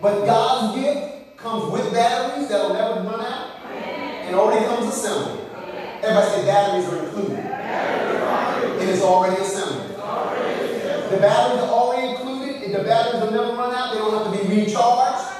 But 0.00 0.24
God's 0.24 0.80
gift 0.80 1.36
comes 1.36 1.70
with 1.70 1.92
batteries 1.92 2.48
that 2.48 2.62
will 2.62 2.72
never 2.72 3.06
run 3.06 3.20
out 3.26 3.60
and 3.66 4.34
already 4.34 4.64
comes 4.64 4.86
assembled. 4.86 5.50
Everybody 6.02 6.30
say 6.30 6.46
batteries 6.46 6.88
are 6.88 7.04
included. 7.04 7.44
It 8.80 8.88
is 8.88 9.02
already 9.02 9.42
assembled. 9.42 9.90
The 9.90 11.18
batteries 11.18 11.60
are 11.60 11.68
already. 11.68 11.83
The 12.74 12.82
batteries 12.82 13.22
will 13.22 13.30
never 13.30 13.52
run 13.54 13.72
out. 13.72 13.92
They 13.94 14.00
don't 14.00 14.12
have 14.18 14.34
to 14.34 14.48
be 14.48 14.50
recharged. 14.50 15.30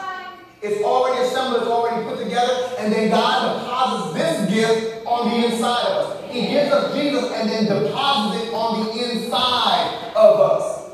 It's 0.63 0.81
already 0.85 1.27
assembled. 1.27 1.63
It's 1.63 1.71
already 1.71 2.07
put 2.07 2.23
together. 2.23 2.77
And 2.79 2.93
then 2.93 3.11
God 3.11 3.59
deposits 3.59 4.15
this 4.15 4.55
gift 4.55 5.05
on 5.05 5.29
the 5.29 5.47
inside 5.47 5.83
of 5.83 6.07
us. 6.07 6.33
He 6.33 6.47
gives 6.47 6.71
us 6.71 6.95
Jesus 6.95 7.33
and 7.33 7.51
then 7.51 7.65
deposits 7.65 8.45
it 8.45 8.55
on 8.55 8.87
the 8.87 9.11
inside 9.11 10.13
of 10.15 10.39
us. 10.39 10.91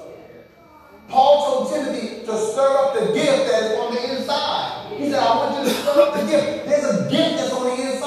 Paul 1.09 1.45
told 1.45 1.75
Timothy 1.75 2.25
to 2.25 2.33
stir 2.39 2.75
up 2.79 2.95
the 2.95 3.13
gift 3.13 3.51
that 3.51 3.63
is 3.65 3.79
on 3.79 3.95
the 3.95 4.17
inside. 4.17 4.97
He 4.97 5.11
said, 5.11 5.21
I 5.21 5.37
want 5.37 5.59
you 5.59 5.71
to 5.71 5.79
stir 5.79 6.01
up 6.01 6.15
the 6.15 6.27
gift. 6.27 6.65
There's 6.65 6.85
a 6.85 7.11
gift 7.11 7.37
that's 7.37 7.53
on 7.53 7.65
the 7.65 7.83
inside 7.83 8.01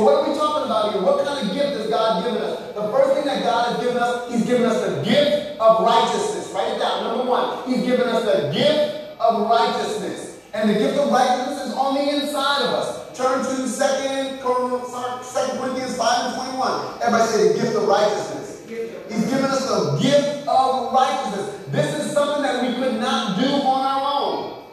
so 0.00 0.06
what 0.08 0.24
are 0.24 0.32
we 0.32 0.34
talking 0.34 0.64
about 0.64 0.96
here? 0.96 1.02
What 1.04 1.20
kind 1.28 1.44
of 1.44 1.52
gift 1.52 1.76
has 1.76 1.86
God 1.92 2.24
given 2.24 2.40
us? 2.40 2.56
The 2.72 2.88
first 2.88 3.12
thing 3.12 3.28
that 3.28 3.44
God 3.44 3.68
has 3.68 3.84
given 3.84 4.00
us, 4.00 4.32
He's 4.32 4.46
given 4.48 4.64
us 4.64 4.80
the 4.80 5.04
gift 5.04 5.60
of 5.60 5.84
righteousness. 5.84 6.48
Write 6.56 6.72
it 6.72 6.78
down. 6.80 7.04
Number 7.04 7.28
one, 7.28 7.68
He's 7.68 7.84
given 7.84 8.08
us 8.08 8.24
the 8.24 8.48
gift 8.48 9.20
of 9.20 9.44
righteousness. 9.44 10.40
And 10.56 10.70
the 10.70 10.74
gift 10.80 10.96
of 10.96 11.12
righteousness 11.12 11.68
is 11.68 11.74
on 11.76 12.00
the 12.00 12.16
inside 12.16 12.64
of 12.64 12.80
us. 12.80 13.12
Turn 13.12 13.44
to 13.44 13.52
2 13.68 14.40
Corinthians 14.40 15.96
5 16.00 16.32
and 16.32 16.48
21. 16.48 17.04
Everybody 17.04 17.24
say 17.28 17.52
the 17.52 17.54
gift 17.60 17.76
of 17.76 17.84
righteousness. 17.84 18.64
He's 19.12 19.28
given 19.28 19.52
us 19.52 19.68
the 19.68 20.00
gift 20.00 20.48
of 20.48 20.94
righteousness. 20.96 21.60
This 21.68 21.92
is 22.00 22.12
something 22.16 22.40
that 22.40 22.64
we 22.64 22.72
could 22.72 22.98
not 22.98 23.38
do 23.38 23.52
on 23.52 23.84
our 23.84 24.00
own. 24.16 24.64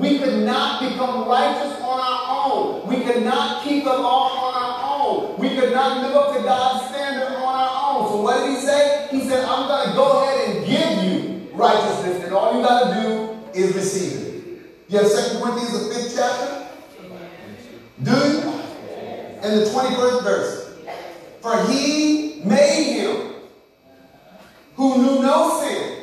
We 0.00 0.18
could 0.18 0.46
not 0.46 0.80
become 0.80 1.28
righteous 1.28 1.78
on 1.82 2.00
our 2.00 2.46
own. 2.50 2.88
We 2.88 3.04
could 3.04 3.22
not 3.22 3.62
keep 3.62 3.84
the 3.84 3.90
law 3.90 4.48
on 4.48 4.54
our 4.54 4.98
own. 4.98 5.38
We 5.38 5.50
could 5.50 5.72
not 5.72 6.02
live 6.02 6.16
up 6.16 6.36
to 6.36 6.42
God's 6.42 6.88
standard 6.88 7.36
on 7.36 7.42
our 7.42 7.94
own. 7.94 8.08
So 8.08 8.22
what 8.22 8.40
did 8.40 8.56
he 8.56 8.64
say? 8.64 9.08
He 9.10 9.28
said, 9.28 9.44
I'm 9.44 9.68
going 9.68 9.88
to 9.90 9.94
go 9.94 10.22
ahead 10.22 10.56
and 10.56 10.66
give 10.66 11.04
you 11.04 11.50
righteousness, 11.52 12.24
and 12.24 12.32
all 12.32 12.56
you 12.56 12.62
got 12.62 12.94
to 12.94 13.02
do 13.02 13.60
is 13.60 13.74
receive 13.74 14.26
it. 14.26 14.30
You 14.88 14.98
have 14.98 15.10
2 15.10 15.38
Corinthians, 15.38 15.88
the 15.88 15.94
fifth 15.94 16.16
chapter? 16.16 16.66
Do 18.02 18.10
you? 18.10 18.60
In 19.42 19.58
the 19.58 19.64
21st 19.66 20.22
verse. 20.22 20.74
For 21.42 21.62
he 21.66 22.40
made 22.44 23.00
him 23.00 23.34
who 24.76 24.96
knew 24.96 25.22
no 25.22 25.60
sin 25.60 26.02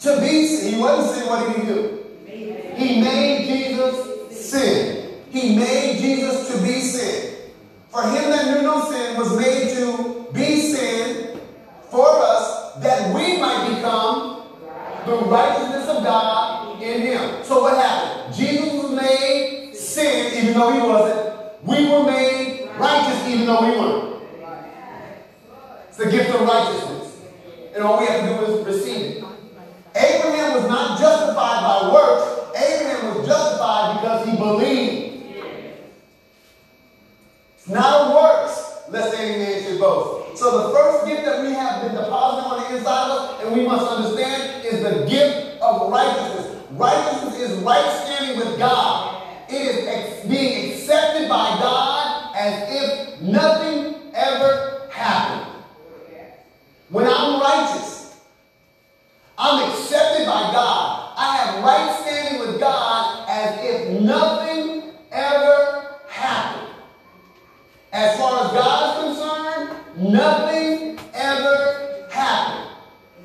to 0.00 0.20
be 0.20 0.46
sin. 0.46 0.74
He 0.74 0.80
wasn't 0.80 1.16
sin. 1.16 1.26
What 1.28 1.46
did 1.46 1.62
he 1.62 1.72
do? 1.72 1.93
He 2.84 3.00
made 3.00 3.46
Jesus 3.46 4.50
sin. 4.50 5.14
He 5.30 5.56
made 5.56 5.98
Jesus 6.00 6.48
to 6.48 6.62
be 6.62 6.80
sin. 6.80 7.34
For 7.88 8.02
him 8.02 8.30
that 8.30 8.44
knew 8.46 8.62
no 8.62 8.84
sin 8.90 9.16
was 9.16 9.34
made 9.38 9.74
to 9.76 10.26
be 10.34 10.60
sin 10.60 11.40
for 11.90 12.06
us 12.06 12.74
that 12.82 13.14
we 13.14 13.40
might 13.40 13.74
become 13.74 14.42
the 15.06 15.16
righteousness 15.16 15.88
of 15.88 16.04
God 16.04 16.82
in 16.82 17.00
him. 17.00 17.42
So 17.42 17.62
what 17.62 17.82
happened? 17.82 18.34
Jesus 18.34 18.70
was 18.74 18.92
made 18.92 19.74
sin 19.74 20.44
even 20.44 20.52
though 20.52 20.72
he 20.72 20.80
wasn't. 20.80 21.64
We 21.64 21.88
were 21.88 22.04
made 22.04 22.68
righteous 22.78 23.28
even 23.28 23.46
though 23.46 23.64
we 23.64 23.78
weren't. 23.78 24.22
It's 25.88 25.96
the 25.96 26.10
gift 26.10 26.34
of 26.34 26.42
righteousness. 26.42 27.16
And 27.74 27.82
all 27.82 27.98
we 27.98 28.06
have 28.08 28.28
to 28.28 28.46
do 28.46 28.52
is 28.52 28.66
receive 28.66 29.16
it. 29.16 29.24
Abraham 29.94 30.54
was 30.54 30.68
not 30.68 31.00
justified 31.00 31.62
by 31.62 31.90
works. 31.90 32.43
Abraham 32.54 33.16
was 33.16 33.26
justified 33.26 34.00
because 34.00 34.28
he 34.28 34.36
believed. 34.36 35.10
Not 37.68 38.10
a 38.10 38.14
works, 38.14 38.90
lest 38.90 39.18
any 39.18 39.38
man 39.38 39.62
should 39.62 39.80
boast. 39.80 40.38
So 40.38 40.68
the 40.68 40.74
first 40.74 41.06
gift 41.06 41.24
that 41.24 41.42
we 41.42 41.52
have 41.54 41.82
been 41.82 41.94
deposited 41.94 42.46
on 42.46 42.60
the 42.60 42.76
inside 42.76 43.10
of 43.10 43.18
us, 43.18 43.44
and 43.44 43.54
we 43.54 43.66
must 43.66 43.86
understand, 43.90 44.64
is 44.64 44.82
the 44.82 45.06
gift 45.06 45.60
of 45.62 45.90
righteousness. 45.90 46.62
Righteousness 46.72 47.38
is 47.38 47.58
right 47.60 48.04
standing 48.04 48.38
with 48.38 48.58
God. 48.58 49.22
It 49.48 49.62
is 49.62 49.86
ex- 49.86 50.26
being 50.26 50.72
accepted 50.72 51.28
by 51.28 51.58
God 51.60 52.36
as 52.36 52.68
if 52.68 53.20
nothing 53.22 54.12
ever 54.12 54.88
happened. 54.90 55.54
When 56.94 57.08
I'm 57.08 57.40
righteous, 57.40 58.20
I'm 59.36 59.68
accepted 59.68 60.26
by 60.26 60.52
God. 60.52 61.12
I 61.16 61.36
have 61.38 61.64
right 61.64 62.00
standing 62.02 62.38
with 62.38 62.60
God 62.60 63.26
as 63.28 63.58
if 63.64 64.00
nothing 64.00 64.92
ever 65.10 65.96
happened. 66.08 66.68
As 67.92 68.16
far 68.16 68.44
as 68.44 68.52
God 68.52 68.86
is 68.86 69.16
concerned, 69.16 70.12
nothing 70.12 70.98
ever 71.14 72.06
happened. 72.12 72.70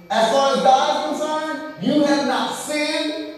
As 0.09 0.31
far 0.31 0.55
as 0.57 0.63
God 0.63 1.13
is 1.13 1.19
concerned, 1.19 1.83
you 1.83 2.03
have 2.05 2.25
not 2.25 2.55
sinned. 2.55 3.35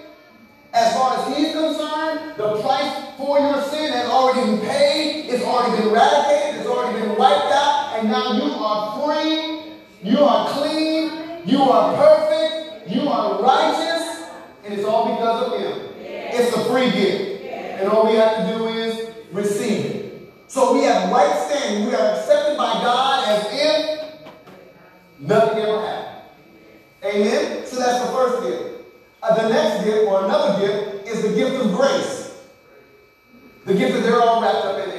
As 0.73 0.93
far 0.93 1.17
as 1.17 1.35
He's 1.35 1.51
concerned, 1.51 2.37
the 2.37 2.61
price 2.61 3.17
for 3.17 3.37
your 3.37 3.61
sin 3.63 3.91
has 3.91 4.07
already 4.07 4.49
been 4.49 4.61
paid, 4.61 5.25
it's 5.25 5.43
already 5.43 5.81
been 5.81 5.89
eradicated, 5.89 6.61
it's 6.61 6.69
already 6.69 7.01
been 7.01 7.17
wiped 7.17 7.51
out, 7.51 7.99
and 7.99 8.07
now 8.07 8.31
you 8.31 8.53
are 8.53 9.03
free 9.03 9.71
you 10.03 10.17
are 10.19 10.49
clean. 10.49 11.41
You 11.45 11.61
are 11.61 11.95
perfect. 11.95 12.89
You 12.89 13.07
are 13.07 13.41
righteous. 13.41 14.29
And 14.65 14.73
it's 14.73 14.83
all 14.83 15.15
because 15.15 15.47
of 15.47 15.59
Him. 15.59 15.89
It's 15.99 16.55
a 16.55 16.65
free 16.65 16.91
gift. 16.91 17.43
And 17.43 17.89
all 17.89 18.07
we 18.07 18.15
have 18.15 18.37
to 18.37 18.57
do 18.57 18.67
is 18.67 19.11
receive 19.31 19.85
it. 19.85 20.33
So 20.47 20.73
we 20.73 20.83
have 20.83 21.11
right 21.11 21.47
standing. 21.47 21.87
We 21.87 21.95
are 21.95 22.15
accepted 22.15 22.57
by 22.57 22.73
God 22.73 23.27
as 23.27 23.47
if 23.51 24.21
nothing 25.19 25.59
ever 25.59 25.81
happened. 25.81 26.29
Amen? 27.03 27.65
So 27.65 27.77
that's 27.77 28.05
the 28.05 28.11
first 28.11 28.43
gift. 28.43 28.85
Uh, 29.23 29.35
the 29.35 29.49
next 29.49 29.85
gift, 29.85 30.07
or 30.07 30.25
another 30.25 30.59
gift, 30.65 31.07
is 31.07 31.21
the 31.21 31.35
gift 31.35 31.63
of 31.63 31.75
grace. 31.75 32.43
The 33.65 33.75
gift 33.75 33.93
that 33.93 34.01
they're 34.01 34.19
all 34.19 34.41
wrapped 34.41 34.65
up 34.65 34.87
in 34.87 34.91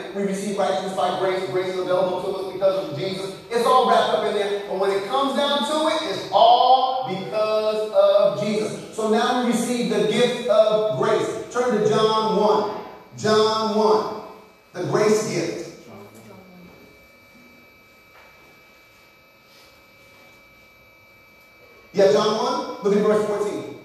righteousness 0.56 0.94
by 0.94 1.18
grace. 1.18 1.48
Grace 1.50 1.68
is 1.68 1.78
available 1.78 2.22
to 2.22 2.28
us 2.38 2.52
because 2.52 2.90
of 2.90 2.98
Jesus. 2.98 3.36
It's 3.50 3.66
all 3.66 3.88
wrapped 3.88 4.10
up 4.14 4.24
in 4.26 4.34
there. 4.34 4.62
But 4.68 4.78
when 4.78 4.90
it 4.90 5.04
comes 5.04 5.36
down 5.36 5.58
to 5.60 5.88
it, 5.88 6.10
it's 6.10 6.28
all 6.32 7.08
because 7.08 7.90
of 7.92 8.44
Jesus. 8.44 8.96
So 8.96 9.10
now 9.10 9.44
we 9.44 9.52
receive 9.52 9.90
the 9.90 10.08
gift 10.10 10.48
of 10.48 10.98
grace. 10.98 11.52
Turn 11.52 11.82
to 11.82 11.88
John 11.88 12.36
1. 12.36 12.84
John 13.18 13.76
1. 13.76 14.22
The 14.72 14.90
grace 14.90 15.28
gift. 15.28 15.62
Yeah, 21.92 22.10
John 22.12 22.36
1. 22.38 22.84
Look 22.84 22.96
at 22.96 23.02
verse 23.02 23.26
14. 23.26 23.78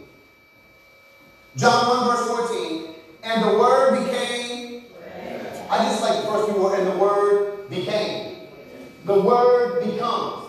John 1.58 2.08
1, 2.08 2.16
verse 2.16 2.28
14. 2.50 2.96
And 3.24 3.44
the 3.44 3.58
word 3.58 4.06
became. 4.06 4.57
I 5.70 5.86
just 5.86 6.02
like 6.02 6.24
the 6.24 6.28
first 6.30 6.52
few 6.52 6.62
words. 6.62 6.80
And 6.80 6.88
the 6.88 6.98
word 6.98 7.70
became. 7.70 8.48
The 9.06 9.22
word 9.22 9.84
becomes. 9.84 10.46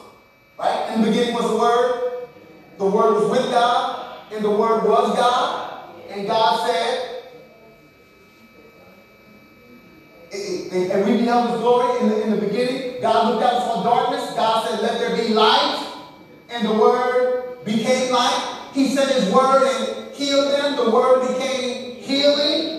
Right? 0.59 0.93
In 0.95 1.03
the 1.03 1.09
beginning 1.09 1.35
was 1.35 1.51
the 1.51 1.57
word. 1.57 2.29
The 2.79 2.87
word 2.87 3.15
was 3.15 3.31
with 3.31 3.51
God. 3.51 4.19
And 4.33 4.45
the 4.45 4.51
word 4.51 4.85
was 4.85 5.17
God. 5.17 5.95
And 6.11 6.27
God 6.27 6.67
said, 6.67 7.09
and 10.31 11.05
we 11.07 11.19
beheld 11.19 11.51
his 11.51 11.61
glory 11.61 12.01
in 12.01 12.09
the, 12.09 12.23
in 12.23 12.31
the 12.31 12.37
beginning. 12.37 13.01
God 13.01 13.33
looked 13.33 13.45
out 13.45 13.55
and 13.55 13.63
saw 13.63 13.83
darkness. 13.83 14.31
God 14.35 14.69
said, 14.69 14.81
Let 14.81 14.99
there 14.99 15.17
be 15.17 15.33
light. 15.33 15.85
And 16.51 16.67
the 16.67 16.75
word 16.75 17.65
became 17.65 18.13
light. 18.13 18.71
He 18.73 18.95
sent 18.95 19.11
his 19.11 19.33
word 19.33 19.63
and 19.63 20.15
healed 20.15 20.53
them. 20.53 20.77
The 20.77 20.91
word 20.91 21.29
became 21.29 21.97
healing. 21.97 22.78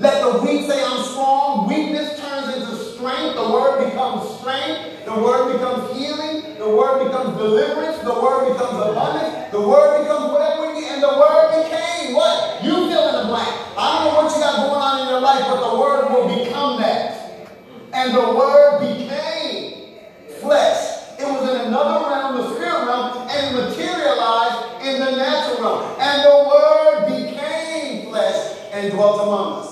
Let 0.00 0.24
the 0.24 0.40
weak 0.40 0.64
say, 0.64 0.82
I'm 0.82 1.04
strong. 1.04 1.68
Weakness 1.68 2.18
turns 2.18 2.56
into 2.56 2.74
strength. 2.96 3.36
The 3.36 3.52
word 3.52 3.84
becomes 3.84 4.40
strength. 4.40 5.04
The 5.04 5.12
word 5.12 5.52
becomes 5.52 5.92
healing. 5.92 6.56
The 6.56 6.70
word 6.72 7.04
becomes 7.04 7.36
deliverance. 7.36 7.98
The 7.98 8.16
word 8.16 8.50
becomes 8.50 8.80
abundance. 8.80 9.52
The 9.52 9.60
word 9.60 10.00
becomes 10.00 10.32
whatever 10.32 10.72
we 10.72 10.80
need. 10.80 10.88
And 10.88 11.02
the 11.02 11.20
word 11.20 11.52
became 11.52 12.16
what? 12.16 12.64
You 12.64 12.88
fill 12.88 13.08
in 13.12 13.14
the 13.20 13.28
blank. 13.28 13.52
I 13.76 14.00
don't 14.00 14.04
know 14.08 14.24
what 14.24 14.32
you 14.32 14.40
got 14.40 14.56
going 14.56 14.80
on 14.80 15.00
in 15.04 15.08
your 15.12 15.20
life, 15.20 15.44
but 15.44 15.68
the 15.68 15.76
word 15.78 16.08
will 16.08 16.28
become 16.32 16.80
that. 16.80 17.52
And 17.92 18.14
the 18.14 18.24
word 18.40 18.80
became 18.80 20.00
flesh. 20.40 21.20
It 21.20 21.28
was 21.28 21.44
in 21.44 21.68
another 21.68 22.08
realm, 22.08 22.38
the 22.38 22.54
spirit 22.56 22.86
realm, 22.88 23.28
and 23.28 23.54
materialized 23.54 24.80
in 24.80 24.96
the 24.96 25.12
natural 25.12 25.60
realm. 25.60 26.00
And 26.00 26.24
the 26.24 26.36
word 26.48 27.20
became 27.20 28.08
flesh 28.08 28.56
and 28.72 28.92
dwelt 28.92 29.20
among 29.20 29.60
us. 29.60 29.69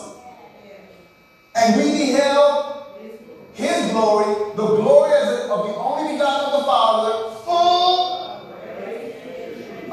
And 1.69 1.77
we 1.83 1.91
beheld 1.93 2.87
his 3.53 3.93
glory, 3.93 4.33
the 4.57 4.67
glory 4.67 5.13
of 5.51 5.67
the 5.67 5.75
only 5.75 6.15
begotten 6.15 6.47
of 6.47 6.61
the 6.61 6.65
Father, 6.65 7.35
full 7.45 8.43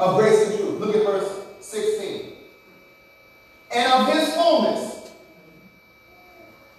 of 0.00 0.16
grace 0.16 0.48
and 0.48 0.58
truth. 0.58 0.80
Look 0.80 0.96
at 0.96 1.04
verse 1.04 1.30
16. 1.60 2.32
And 3.74 3.92
of 3.92 4.08
his 4.10 4.34
fullness, 4.34 5.10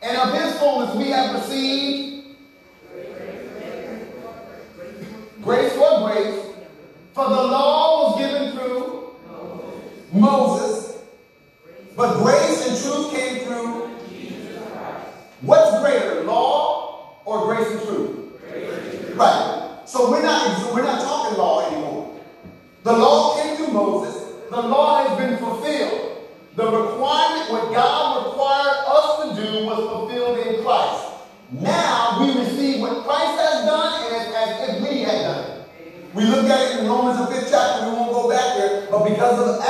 and 0.02 0.18
of 0.18 0.34
his 0.34 0.58
fullness 0.58 0.96
we 0.96 1.12
have 1.12 1.36
received 1.36 2.36
grace 5.44 5.74
for 5.74 6.10
grace, 6.10 6.44
for 7.14 7.30
the 7.30 7.36
law 7.36 8.16
was 8.16 8.20
given 8.20 8.52
through 8.54 9.16
Moses, 10.12 10.98
but 11.96 12.18
grace 12.24 12.68
and 12.68 12.76
truth 12.82 13.12
came 13.12 13.46
through 13.46 13.77
What's 15.42 15.80
greater, 15.82 16.24
law 16.24 17.22
or 17.26 17.46
grace 17.46 17.70
and 17.70 17.82
truth? 17.82 18.42
Grace. 18.50 19.16
Right. 19.16 19.80
So 19.86 20.10
we're 20.10 20.24
not 20.24 20.74
we're 20.74 20.84
not 20.84 21.02
talking 21.02 21.38
law 21.38 21.68
anymore. 21.68 22.20
The 22.84 22.94
law 22.94 23.42
came 23.42 23.56
through 23.56 23.72
Moses. 23.72 24.34
The 24.50 24.62
law 24.62 25.08
has 25.08 25.18
been 25.18 25.38
fulfilled. 25.38 26.26
The 26.56 26.66
requirement, 26.66 27.52
what 27.52 27.72
God 27.72 28.26
required 28.26 28.78
us 28.88 29.38
to 29.38 29.44
do, 29.44 29.66
was 29.66 29.78
fulfilled 29.78 30.40
in 30.48 30.64
Christ. 30.64 31.06
Now 31.52 32.18
we 32.20 32.34
receive 32.40 32.82
what 32.82 33.06
Christ 33.06 33.40
has 33.40 33.66
done 33.66 34.12
and 34.12 34.34
as, 34.34 34.70
if 34.70 34.90
we 34.90 35.00
had 35.04 35.22
done. 35.22 35.52
it. 35.52 35.68
We 36.16 36.24
look 36.26 36.46
at 36.50 36.72
it 36.72 36.80
in 36.80 36.88
Romans 36.88 37.20
the 37.20 37.28
fifth 37.28 37.52
chapter. 37.52 37.86
We 37.90 37.96
won't 37.96 38.12
go 38.12 38.28
back 38.28 38.58
there, 38.58 38.88
but 38.90 39.08
because 39.08 39.38
of 39.40 39.62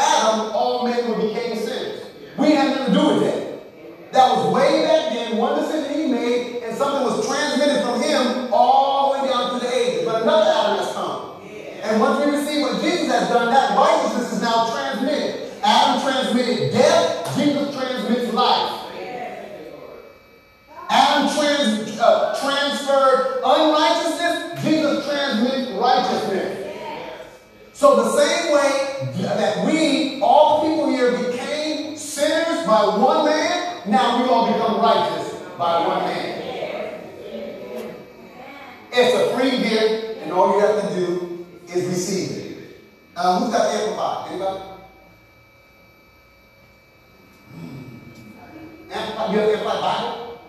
Have 49.67 49.75
Amplified 49.75 49.81
Bible? 49.81 50.41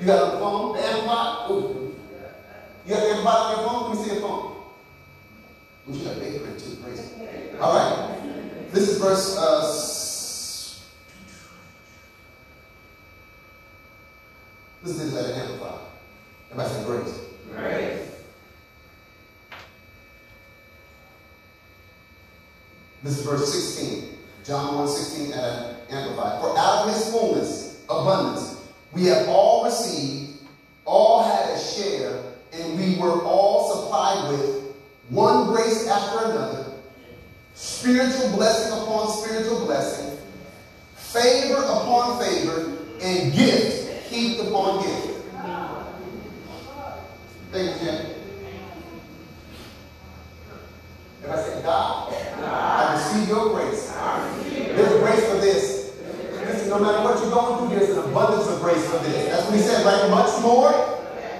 You 0.00 0.06
got 0.06 0.34
a 0.34 0.38
phone? 0.38 0.76
The 0.76 0.82
Amplified? 0.82 1.50
You 2.86 2.94
got 2.94 3.00
the 3.00 3.08
Amplified 3.08 3.36
on 3.36 3.50
your 3.50 3.68
phone? 3.68 3.82
Let 3.82 3.98
me 3.98 4.04
see 4.04 4.12
your 4.12 4.20
phone. 4.22 4.56
You 5.88 6.04
got 6.04 6.16
a 6.16 6.20
big 6.20 6.42
print 6.42 6.58
too? 6.58 6.76
Praise 6.82 7.12
All 7.60 7.74
right. 7.76 8.72
This 8.72 8.88
is 8.88 8.98
verse. 8.98 9.36
Uh, 9.38 9.60
this 14.82 15.00
is 15.00 15.14
that 15.14 15.36
amplified. 15.36 15.80
Everybody 16.50 16.74
say 16.74 16.84
grace. 16.84 17.20
Grace. 17.54 18.10
This 23.02 23.18
is 23.18 23.24
verse 23.24 23.52
16. 23.52 24.18
John 24.44 24.74
1 24.74 24.88
16 24.88 25.32
at 25.32 25.75
amplified. 25.90 26.40
For 26.40 26.58
out 26.58 26.86
of 26.88 26.94
his 26.94 27.10
fullness, 27.10 27.84
abundance, 27.88 28.60
we 28.92 29.04
have 29.06 29.28
all 29.28 29.64
received, 29.64 30.40
all 30.84 31.22
had 31.22 31.50
a 31.50 31.58
share, 31.58 32.22
and 32.52 32.78
we 32.78 32.96
were 32.98 33.22
all 33.22 33.74
supplied 33.74 34.30
with 34.32 34.74
one 35.10 35.46
grace 35.46 35.86
after 35.86 36.30
another, 36.30 36.72
spiritual 37.54 38.30
blessing 38.30 38.72
upon 38.72 39.08
spiritual 39.22 39.64
blessing, 39.66 40.18
favor 40.96 41.62
upon 41.62 42.18
favor, 42.24 42.72
and 43.02 43.32
gift 43.32 44.06
heaped 44.08 44.40
upon 44.40 44.82
gift. 44.82 45.12
Thank 47.52 47.80
you, 47.80 47.86
Jim. 47.86 48.06
If 51.22 51.30
I 51.30 51.36
say, 51.42 51.62
God, 51.62 52.12
I 52.42 52.92
receive 52.94 53.28
your 53.28 53.50
grace. 53.50 53.92
There's 54.50 55.00
grace 55.00 55.24
for 55.28 55.38
this. 55.38 55.92
Listen, 56.32 56.68
no 56.68 56.78
matter 56.78 57.02
what 57.02 57.18
you're 57.20 57.30
going 57.30 57.68
through, 57.68 57.78
there's 57.78 57.96
an 57.96 58.10
abundance 58.10 58.46
of 58.48 58.55
grace 58.66 58.90
for 58.90 58.98
this. 58.98 59.30
That's 59.30 59.44
what 59.44 59.54
he 59.54 59.60
said, 59.60 59.86
right? 59.86 60.10
Much 60.10 60.42
more. 60.42 60.74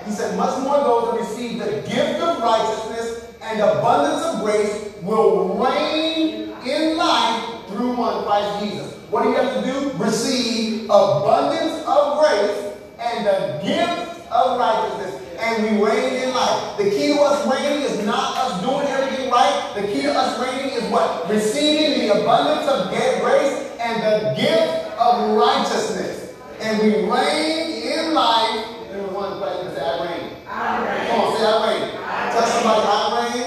He 0.04 0.12
said, 0.12 0.36
much 0.36 0.62
more 0.62 0.78
those 0.78 1.10
that 1.10 1.20
receive 1.26 1.58
the 1.58 1.82
gift 1.82 2.22
of 2.22 2.40
righteousness 2.40 3.34
and 3.42 3.58
abundance 3.60 4.22
of 4.22 4.44
grace 4.44 4.94
will 5.02 5.58
reign 5.58 6.54
in 6.64 6.96
life 6.96 7.66
through 7.66 7.96
one 7.96 8.22
Christ 8.24 8.62
Jesus. 8.62 8.94
What 9.10 9.24
do 9.24 9.30
you 9.30 9.34
have 9.34 9.58
to 9.58 9.72
do? 9.72 9.98
Receive 9.98 10.84
abundance 10.84 11.82
of 11.84 12.20
grace 12.20 12.78
and 13.00 13.26
the 13.26 13.58
gift 13.66 14.30
of 14.30 14.60
righteousness. 14.60 15.20
And 15.40 15.64
we 15.64 15.84
reign 15.84 16.22
in 16.22 16.32
life. 16.32 16.78
The 16.78 16.90
key 16.90 17.14
to 17.14 17.20
us 17.22 17.42
reigning 17.50 17.82
is 17.90 18.06
not 18.06 18.36
us 18.36 18.62
doing 18.62 18.86
everything 18.86 19.32
right. 19.32 19.72
The 19.74 19.88
key 19.88 20.02
to 20.02 20.12
us 20.12 20.38
reigning 20.40 20.76
is 20.76 20.88
what? 20.92 21.28
Receiving 21.28 22.06
the 22.06 22.20
abundance 22.22 22.70
of 22.70 22.88
grace 23.20 23.72
and 23.80 24.00
the 24.00 24.40
gift 24.40 24.96
of 24.96 25.36
righteousness. 25.36 26.25
And 26.60 26.82
we 26.82 26.88
reign 27.10 27.82
in 27.82 28.14
life 28.14 28.64
through 28.90 29.14
one 29.14 29.38
Christ. 29.38 29.76
Say, 29.76 29.82
I 29.82 30.04
reign. 30.04 30.30
I 30.48 30.82
reign. 30.82 31.10
Come 31.10 31.20
on, 31.20 31.36
say 31.36 31.44
I 31.44 31.48
reign. 31.68 31.84
Tell 32.32 32.46
somebody 32.48 32.82
I 32.86 32.98
reign. 33.20 33.46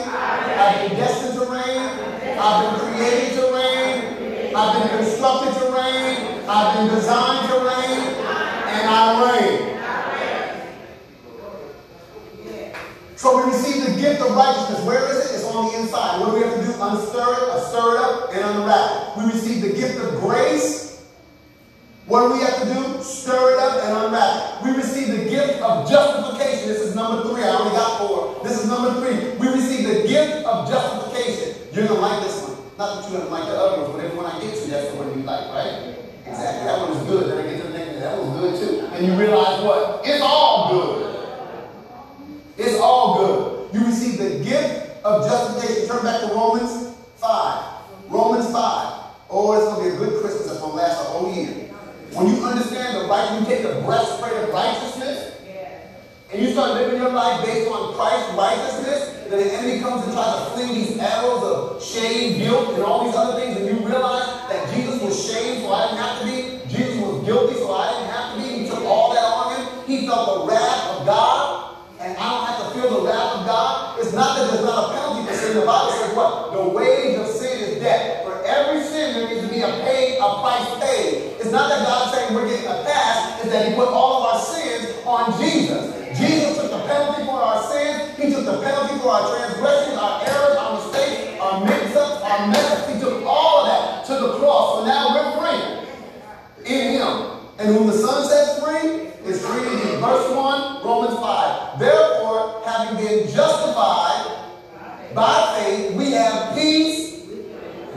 I've 0.59 0.89
been 0.89 0.97
destined 0.99 1.33
to 1.39 1.45
reign. 1.49 1.85
I've 2.39 2.59
been 2.63 2.75
created 2.85 3.33
to 3.35 3.43
reign. 3.53 4.55
I've 4.55 4.73
been 4.77 4.87
constructed 4.97 5.53
to 5.59 5.65
reign. 5.73 6.45
I've 6.47 6.77
been 6.77 6.95
designed 6.95 7.49
to 7.49 7.55
reign. 7.65 7.99
And 8.69 8.85
I 8.89 9.01
reign. 9.25 9.79
So 13.15 13.45
we 13.45 13.51
receive 13.51 13.83
the 13.85 13.99
gift 13.99 14.21
of 14.21 14.35
righteousness. 14.35 14.81
Where 14.85 15.03
is 15.11 15.17
it? 15.25 15.35
It's 15.35 15.43
on 15.43 15.73
the 15.73 15.79
inside. 15.79 16.21
What 16.21 16.29
do 16.29 16.35
we 16.35 16.41
have 16.43 16.55
to 16.55 16.65
do? 16.65 16.71
Unstir 16.71 17.57
it, 17.57 17.67
stir 17.67 17.95
it 17.95 18.01
up, 18.01 18.33
and 18.33 18.39
unwrap 18.45 19.17
it. 19.17 19.17
We 19.17 19.31
receive 19.33 19.61
the 19.61 19.73
gift 19.73 19.97
of 19.99 20.21
grace 20.21 20.88
what 22.05 22.27
do 22.27 22.33
we 22.33 22.39
have 22.41 22.61
to 22.61 22.73
do? 22.73 23.03
Stir 23.03 23.53
it 23.53 23.59
up 23.59 23.83
and 23.83 23.97
unwrap 24.05 24.61
it. 24.61 24.65
We 24.65 24.77
receive 24.77 25.07
the 25.07 25.29
gift 25.29 25.61
of 25.61 25.89
justification. 25.89 26.67
This 26.69 26.81
is 26.81 26.95
number 26.95 27.27
three. 27.29 27.43
I 27.43 27.49
only 27.49 27.71
got 27.71 27.99
four. 27.99 28.41
This 28.43 28.63
is 28.63 28.67
number 28.67 28.99
three. 28.99 29.37
We 29.37 29.47
receive 29.53 29.87
the 29.87 30.07
gift 30.07 30.45
of 30.45 30.67
justification. 30.69 31.55
You're 31.73 31.87
going 31.87 31.99
to 31.99 32.05
like 32.05 32.23
this 32.23 32.41
one. 32.43 32.57
Not 32.77 33.03
that 33.03 33.11
you're 33.11 33.21
to 33.21 33.27
like 33.27 33.45
the 33.45 33.57
other 33.57 33.81
ones, 33.83 33.93
but 33.93 34.05
every 34.05 34.17
one 34.17 34.25
I 34.25 34.39
get 34.39 34.55
to, 34.55 34.69
that's 34.71 34.91
the 34.91 34.97
one 34.97 35.17
you 35.17 35.23
like, 35.25 35.51
right? 35.51 35.95
Exactly. 36.25 36.63
That 36.65 36.79
one 36.79 36.97
is 36.97 37.03
good. 37.07 37.29
Then 37.29 37.45
I 37.45 37.49
get 37.49 37.61
to 37.61 37.67
the 37.67 37.77
next 37.77 37.91
one. 37.91 37.99
That 37.99 38.17
one's 38.17 38.39
good 38.39 38.53
too. 38.57 38.85
And 38.87 39.05
you 39.05 39.13
realize 39.13 39.63
what? 39.63 40.01
It's 40.05 40.21
all 40.21 40.71
good. 40.71 41.09
It's 42.57 42.79
all 42.79 43.17
good. 43.17 43.73
You 43.75 43.85
receive 43.85 44.17
the 44.17 44.43
gift 44.43 45.03
of 45.03 45.27
justification. 45.27 45.87
Turn 45.87 46.03
back 46.03 46.21
to 46.21 46.27
Romans 46.27 46.95
5. 47.17 47.65
Romans 48.09 48.51
5. 48.51 49.05
Oh, 49.29 49.53
it's 49.53 49.65
going 49.65 49.83
to 49.83 49.89
be 49.89 49.95
a 49.95 49.99
good 49.99 50.21
Christmas. 50.21 50.51
It's 50.51 50.59
going 50.59 50.71
to 50.71 50.77
last 50.77 51.01
a 51.01 51.03
whole 51.11 51.33
year. 51.33 51.58
When 52.13 52.35
you 52.35 52.43
understand 52.43 52.97
the 52.97 53.07
right, 53.07 53.39
you 53.39 53.45
take 53.45 53.63
the 53.63 53.81
breastplate 53.85 54.33
of 54.33 54.49
righteousness, 54.49 55.37
and 56.31 56.41
you 56.41 56.51
start 56.51 56.73
living 56.73 56.99
your 57.01 57.11
life 57.11 57.45
based 57.45 57.69
on 57.69 57.93
Christ's 57.95 58.33
righteousness, 58.33 59.29
then 59.29 59.47
the 59.47 59.53
enemy 59.53 59.79
comes 59.79 60.03
and 60.05 60.13
tries 60.13 60.33
to 60.33 60.49
fling 60.51 60.73
these 60.73 60.97
arrows 60.97 61.43
of 61.43 61.83
shame, 61.83 62.39
guilt, 62.39 62.73
and 62.73 62.83
all 62.83 63.05
these 63.05 63.15
other 63.15 63.39
things, 63.39 63.57
and 63.57 63.65
you 63.65 63.85
realize 63.85 64.25
that 64.49 64.73
Jesus 64.73 65.01
was 65.01 65.13
shamed, 65.13 65.61
so 65.61 65.73
I 65.73 65.87
didn't 65.87 66.01
have 66.01 66.19
to 66.21 66.25
be. 66.25 66.37
Jesus 66.69 66.97
was 66.97 67.25
guilty, 67.25 67.55
so 67.55 67.73
I 67.73 67.93
didn't 67.93 68.09
have 68.09 68.35
to 68.35 68.41
be. 68.41 68.63
He 68.63 68.69
took 68.69 68.83
all 68.85 69.13
that 69.13 69.25
on 69.25 69.55
him. 69.55 69.85
He 69.85 70.05
felt 70.07 70.45
the 70.45 70.53
wrath 70.53 70.97
of 70.97 71.05
God, 71.05 71.77
and 71.99 72.17
I 72.17 72.25
don't 72.29 72.45
have 72.45 72.59
to 72.61 72.67
feel 72.73 72.89
the 72.89 73.05
wrath 73.05 73.41
of 73.41 73.45
God. 73.45 73.99
It's 73.99 74.13
not 74.13 74.37
that 74.37 74.51
there's 74.51 74.65
not 74.65 74.89
a 74.89 74.93
penalty 74.93 75.27
for 75.29 75.33
sin. 75.33 75.57
The 75.57 75.65
Bible 75.65 75.91
says 75.93 76.15
what? 76.15 76.53
The 76.53 76.69
wage 76.69 77.17
of 77.17 77.27
sin 77.27 77.59
is 77.69 77.81
death. 77.81 78.25
For 78.25 78.41
every 78.45 78.81
sin, 78.81 79.13
there 79.13 79.29
needs 79.29 79.45
to 79.47 79.53
be 79.53 79.61
a 79.61 79.69
pay, 79.81 80.17
a 80.17 80.27
price 80.41 80.69
paid. 80.81 81.38
It's 81.49 81.57
not 81.57 81.67
that 81.69 81.81
God's 81.81 82.13
saying 82.13 82.35
we're 82.35 82.45
getting 82.45 82.67
a 82.67 82.85
pass, 82.85 83.41
it's 83.41 83.49
that 83.49 83.67
He 83.67 83.73
put 83.73 83.87
all 83.87 84.21
of 84.21 84.35
our 84.35 84.39
sins 84.39 84.85
on 85.01 85.33
Jesus. 85.41 85.97
Jesus 86.13 86.61
took 86.61 86.69
the 86.69 86.85
penalty 86.85 87.25
for 87.25 87.41
our 87.41 87.57
sins, 87.73 88.13
He 88.21 88.29
took 88.29 88.45
the 88.45 88.61
penalty 88.61 89.01
for 89.01 89.09
our 89.17 89.25
transgressions, 89.33 89.97
our 89.97 90.21
errors, 90.29 90.57
our 90.61 90.77
mistakes, 90.77 91.41
our 91.41 91.65
mix 91.65 91.95
ups, 91.95 92.21
our 92.21 92.47
mess 92.53 92.93
He 92.93 93.01
took 93.01 93.25
all 93.25 93.65
of 93.65 93.65
that 93.65 94.05
to 94.05 94.13
the 94.13 94.37
cross. 94.37 94.77
So 94.77 94.85
now 94.85 95.09
we're 95.09 95.33
free 95.41 96.69
in 96.69 97.01
Him. 97.01 97.41
And 97.57 97.73
whom 97.73 97.87
the 97.87 97.97
Son 97.97 98.29
sets 98.29 98.61
free 98.61 99.09
is 99.25 99.43
free 99.43 99.65
indeed. 99.65 100.05
Verse 100.05 100.29
1, 100.29 100.85
Romans 100.85 101.17
5. 101.17 101.79
Therefore, 101.79 102.61
having 102.63 103.03
been 103.03 103.25
justified 103.25 104.53
by 105.15 105.57
faith, 105.57 105.97
we 105.97 106.11
have 106.11 106.53
peace 106.53 107.25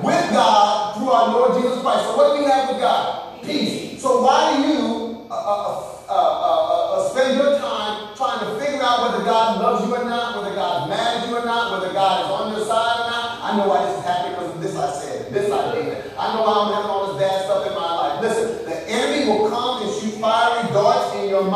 with 0.01 0.25
God 0.33 0.97
through 0.97 1.11
our 1.11 1.29
Lord 1.29 1.61
Jesus 1.61 1.83
Christ. 1.83 2.01
So 2.05 2.17
what 2.17 2.35
do 2.35 2.45
we 2.45 2.49
have 2.49 2.71
with 2.71 2.81
God? 2.81 3.23
peace. 3.45 4.01
So 4.01 4.23
why 4.23 4.57
do 4.57 4.69
you 4.69 5.27
uh 5.31 5.35
uh 5.35 5.89
uh, 6.09 6.13
uh, 6.13 6.93
uh, 6.93 7.09
spend 7.09 7.39
your 7.39 7.57
time 7.57 8.13
trying 8.17 8.45
to 8.45 8.61
figure 8.61 8.83
out 8.83 9.01
whether 9.01 9.25
God 9.25 9.61
loves 9.63 9.87
you 9.87 9.97
or 9.97 10.05
not, 10.05 10.37
whether 10.37 10.55
God's 10.55 10.91
mad 10.91 11.23
at 11.23 11.29
you 11.29 11.37
or 11.37 11.45
not, 11.45 11.73
whether 11.73 11.93
God 11.95 12.21
is 12.21 12.29
on 12.29 12.53
your 12.53 12.67
side 12.67 13.01
or 13.01 13.09
not? 13.09 13.41
I 13.41 13.57
know 13.57 13.69
why 13.69 13.87
this 13.87 13.97
is 13.97 14.05
happening 14.05 14.37
because 14.37 14.53
of 14.55 14.61
this 14.61 14.77
I 14.77 14.93
said, 14.93 15.33
this 15.33 15.51
I 15.51 15.73
did. 15.73 16.13
I 16.19 16.37
know 16.37 16.45
why 16.45 16.53
I'm 16.53 16.75
having 16.77 16.91
all 16.91 17.17
this 17.17 17.25
bad 17.25 17.49
stuff 17.49 17.65
in 17.65 17.73
my 17.73 17.93
life. 17.97 18.21
Listen, 18.21 18.69
the 18.69 18.77
enemy 18.93 19.25
will 19.25 19.49
come 19.49 19.89
and 19.89 19.91
shoot 19.97 20.21
fiery 20.21 20.69
darts 20.69 21.17
in 21.17 21.31
your 21.31 21.49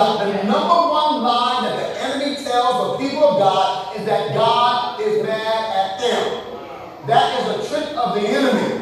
mind, 0.00 0.18
tell 0.18 0.28
you 0.28 0.34
God. 0.34 0.42
The 0.42 0.48
number 0.48 0.78
one 0.90 1.22
lie 1.22 1.60
that 1.64 1.76
the 1.78 1.88
enemy 2.02 2.36
tells 2.42 2.98
the 2.98 3.04
people 3.04 3.24
of 3.24 3.38
God 3.38 3.96
is 3.96 4.06
that 4.06 4.34
God 4.34 5.00
is 5.00 5.22
mad 5.22 5.60
at 5.76 6.00
them. 6.00 7.06
That 7.06 7.40
is 7.40 7.46
a 7.48 7.68
trick 7.68 7.96
of 7.96 8.14
the 8.14 8.28
enemy. 8.28 8.76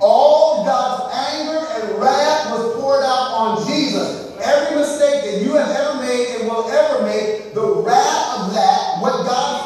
All 0.00 0.64
God's 0.64 1.14
anger 1.14 1.58
and 1.58 2.00
wrath 2.00 2.50
was 2.50 2.80
poured 2.80 3.02
out 3.02 3.32
on 3.34 3.66
Jesus. 3.66 4.36
Every 4.40 4.76
mistake 4.76 5.24
that 5.24 5.42
you 5.42 5.54
have 5.54 5.70
ever 5.70 6.00
made 6.00 6.36
and 6.38 6.48
will 6.48 6.70
ever 6.70 7.02
make, 7.02 7.54
the 7.54 7.82
wrath 7.82 8.38
of 8.38 8.54
that, 8.54 9.02
what 9.02 9.26
God 9.26 9.58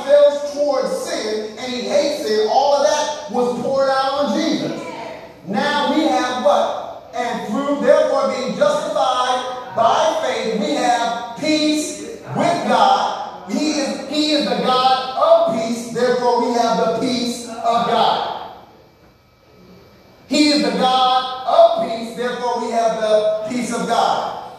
on 4.23 4.39
Jesus. 4.39 4.81
Now 5.47 5.95
we 5.95 6.03
have 6.05 6.45
what? 6.45 7.11
And 7.15 7.49
through 7.49 7.81
therefore 7.81 8.29
being 8.29 8.57
justified 8.57 9.75
by 9.75 10.23
we 10.61 10.75
have 10.75 11.39
peace 11.39 12.01
with 12.37 12.69
God. 12.69 13.51
He 13.51 13.71
is, 13.81 14.09
he 14.09 14.33
is 14.33 14.45
the 14.45 14.57
God 14.57 15.17
of 15.17 15.61
peace, 15.61 15.93
therefore 15.93 16.47
we 16.47 16.53
have 16.55 16.77
the 16.79 16.99
peace 17.01 17.49
of 17.49 17.87
God. 17.87 18.57
He 20.29 20.49
is 20.49 20.63
the 20.63 20.71
God 20.79 21.47
of 21.47 21.89
peace, 21.89 22.17
therefore 22.17 22.65
we 22.65 22.71
have 22.71 23.01
the 23.01 23.47
peace 23.51 23.73
of 23.75 23.87
God. 23.87 24.53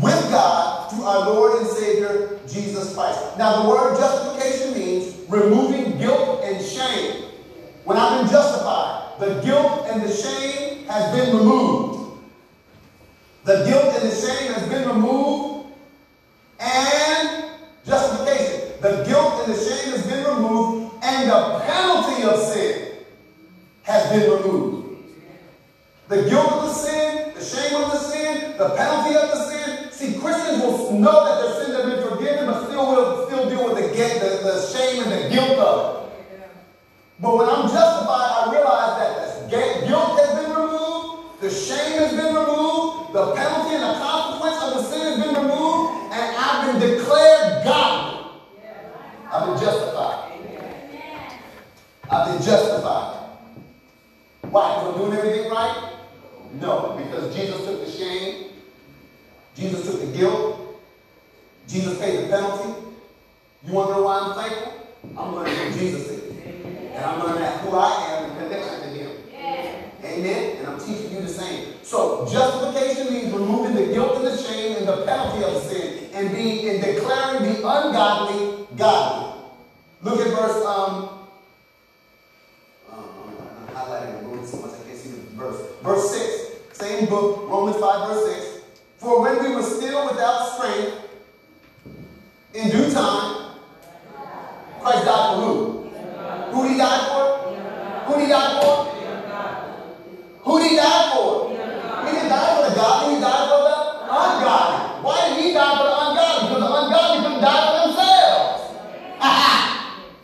With 0.00 0.30
God 0.30 0.90
through 0.90 1.04
our 1.04 1.30
Lord 1.30 1.62
and 1.62 1.66
Savior, 1.68 2.40
Jesus 2.48 2.94
Christ. 2.94 3.38
Now 3.38 3.62
the 3.62 3.68
word 3.68 3.96
justification 3.96 4.74
means 4.74 5.14
removing 5.30 5.98
guilt 5.98 6.40
and 6.44 6.62
shame. 6.64 7.30
When 7.84 7.96
I've 7.96 8.22
been 8.22 8.30
justified, 8.30 9.18
the 9.20 9.40
guilt 9.40 9.86
and 9.88 10.02
the 10.02 10.12
shame 10.12 10.84
has 10.86 11.14
been 11.14 11.36
removed. 11.36 12.20
The 13.44 13.64
guilt 13.64 13.94
and 13.94 14.10
the 14.10 14.14
shame 14.14 14.52
has 14.52 14.68
been 14.68 14.88
removed 14.88 15.72
and 16.58 17.50
justification. 17.86 18.72
The 18.80 19.04
guilt 19.04 19.44
and 19.44 19.54
the 19.54 19.58
shame 19.58 19.92
has 19.92 20.06
been 20.06 20.24
removed 20.24 20.94
and 21.02 21.30
the 21.30 21.60
penalty 21.66 22.22
of 22.24 22.38
sin 22.40 22.94
has 23.82 24.10
been 24.10 24.30
removed. 24.30 25.04
The 26.08 26.22
guilt 26.28 26.52
of 26.52 26.62
the 26.62 26.72
sin, 26.72 27.32
the 27.34 27.44
shame 27.44 27.76
of 27.82 27.92
the 27.92 27.98
sin, 27.98 28.56
the 28.58 28.70
penalty 28.70 29.14
of 29.14 29.30
the 29.30 29.50
sin. 29.50 29.92
See, 29.92 30.18
Christians 30.18 30.62
will 30.62 30.98
know 30.98 31.24
that 31.24 31.42
their 31.42 31.64
sins 31.64 31.76
have 31.76 31.86
been 31.86 32.08
forgiven, 32.08 32.46
but 32.46 32.66
still 32.66 32.86
will 32.86 33.26
still 33.26 33.48
deal 33.48 33.74
with 33.74 33.76
the, 33.76 33.88
the, 33.88 34.40
the 34.42 34.66
shame 34.72 35.02
and 35.02 35.12
the 35.12 35.28
guilt 35.28 35.58
of 35.58 36.08
it. 36.08 36.50
But 37.20 37.36
when 37.36 37.48
I'm 37.48 37.62
justified, 37.68 38.30
I 38.36 38.52
realize 38.52 38.98
that 39.00 39.50
the 39.50 39.86
guilt 39.86 40.18
has 40.18 40.44
been 40.44 40.50
removed, 40.50 41.40
the 41.40 41.50
shame 41.50 41.98
has 42.00 42.10
been 42.10 42.34
removed, 42.34 43.14
the 43.14 43.34
penalty 43.34 43.76
and 43.76 43.84
the 43.84 43.98
consequence 44.00 44.62
of 44.62 44.74
the 44.74 44.82
sin 44.90 45.00
has 45.00 45.24
been 45.24 45.34
removed, 45.42 46.12
and 46.12 46.36
I've 46.36 46.72
been 46.72 46.90
declared 46.90 47.64
godly. 47.64 48.14
I've 49.34 49.46
been 49.48 49.64
justified. 49.64 50.32
I've 52.08 52.32
been 52.32 52.46
justified. 52.46 53.30
Why? 54.42 54.74
Because 54.74 54.94
I'm 54.94 55.00
doing 55.00 55.18
everything 55.18 55.50
right? 55.50 55.92
No, 56.60 56.94
because 56.96 57.34
Jesus 57.34 57.64
took 57.64 57.84
the 57.84 57.90
shame, 57.90 58.52
Jesus 59.56 59.90
took 59.90 60.00
the 60.02 60.16
guilt, 60.16 60.80
Jesus 61.66 61.98
paid 61.98 62.24
the 62.24 62.28
penalty. 62.28 62.80
You 63.66 63.72
want 63.72 63.88
to 63.88 63.94
know 63.96 64.02
why 64.02 64.18
I'm 64.20 64.34
thankful? 64.34 64.72
I'm 65.18 65.44
to 65.44 65.50
do 65.50 65.78
Jesus 65.80 66.08
is. 66.10 66.30
And 66.94 67.04
I'm 67.04 67.26
learning 67.26 67.58
who 67.58 67.76
I 67.76 68.06
am 68.10 68.30
in 68.30 68.36
connection 68.36 68.80
to 68.82 68.86
Him. 68.86 69.10
Amen? 70.04 70.56
And 70.58 70.66
I'm 70.68 70.78
teaching 70.78 71.10
you 71.10 71.22
the 71.22 71.28
same. 71.28 71.74
So 71.82 72.28
justification 72.30 73.12
means 73.12 73.32
removing 73.32 73.74
the 73.74 73.92
guilt 73.92 74.18
and 74.18 74.26
the 74.26 74.36
shame 74.36 74.76
and 74.76 74.86
the 74.86 75.04
penalty 75.04 75.42
of 75.42 75.60
sin 75.64 76.03
and 76.26 76.68
and 76.68 76.82
declaring 76.82 77.42
the 77.42 77.58
ungodly 77.58 78.66
godly. 78.76 79.42
Look 80.02 80.20
at 80.20 80.28
verse 80.28 80.64
um. 80.64 81.10
Verse. 85.34 85.60
Verse 85.82 86.10
six, 86.10 86.78
same 86.78 87.06
book, 87.06 87.48
Romans 87.48 87.76
five, 87.76 88.08
verse 88.08 88.24
six. 88.32 88.64
For 88.98 89.20
when 89.20 89.42
we 89.42 89.54
were 89.54 89.62
still 89.62 90.08
without 90.08 90.54
strength, 90.54 91.04
in 92.54 92.70
due 92.70 92.90
time, 92.90 93.58
Christ 94.80 95.04
died 95.04 95.34
for 95.34 95.42
who? 95.42 95.90
Who 96.52 96.62
did 96.62 96.72
he 96.72 96.78
die 96.78 97.04
for? 97.08 97.24
Who 98.06 98.14
did 98.14 98.22
he 98.22 98.28
die 98.28 98.60
for? 98.62 98.74
Who 100.44 100.58
did 100.60 100.70
he 100.70 100.76
die 100.76 101.10
for? 101.12 101.50
He 101.50 102.12
didn't 102.12 102.28
die 102.28 102.54
for 102.54 102.70
the 102.70 102.76
godly, 102.76 103.14
he 103.14 103.20
died 103.20 103.48
for 103.50 103.60
the 103.64 103.76
ungodly. 104.06 105.02
Why 105.02 105.28
did 105.28 105.44
he 105.44 105.52
die 105.52 105.76
for 105.76 105.84
the 105.84 105.96
ungodly? 105.98 106.48
Because 106.48 106.62
the 106.62 106.72
ungodly 106.80 107.18
couldn't 107.24 107.42
die 107.42 107.62
for 107.66 107.74
themselves. 107.88 108.60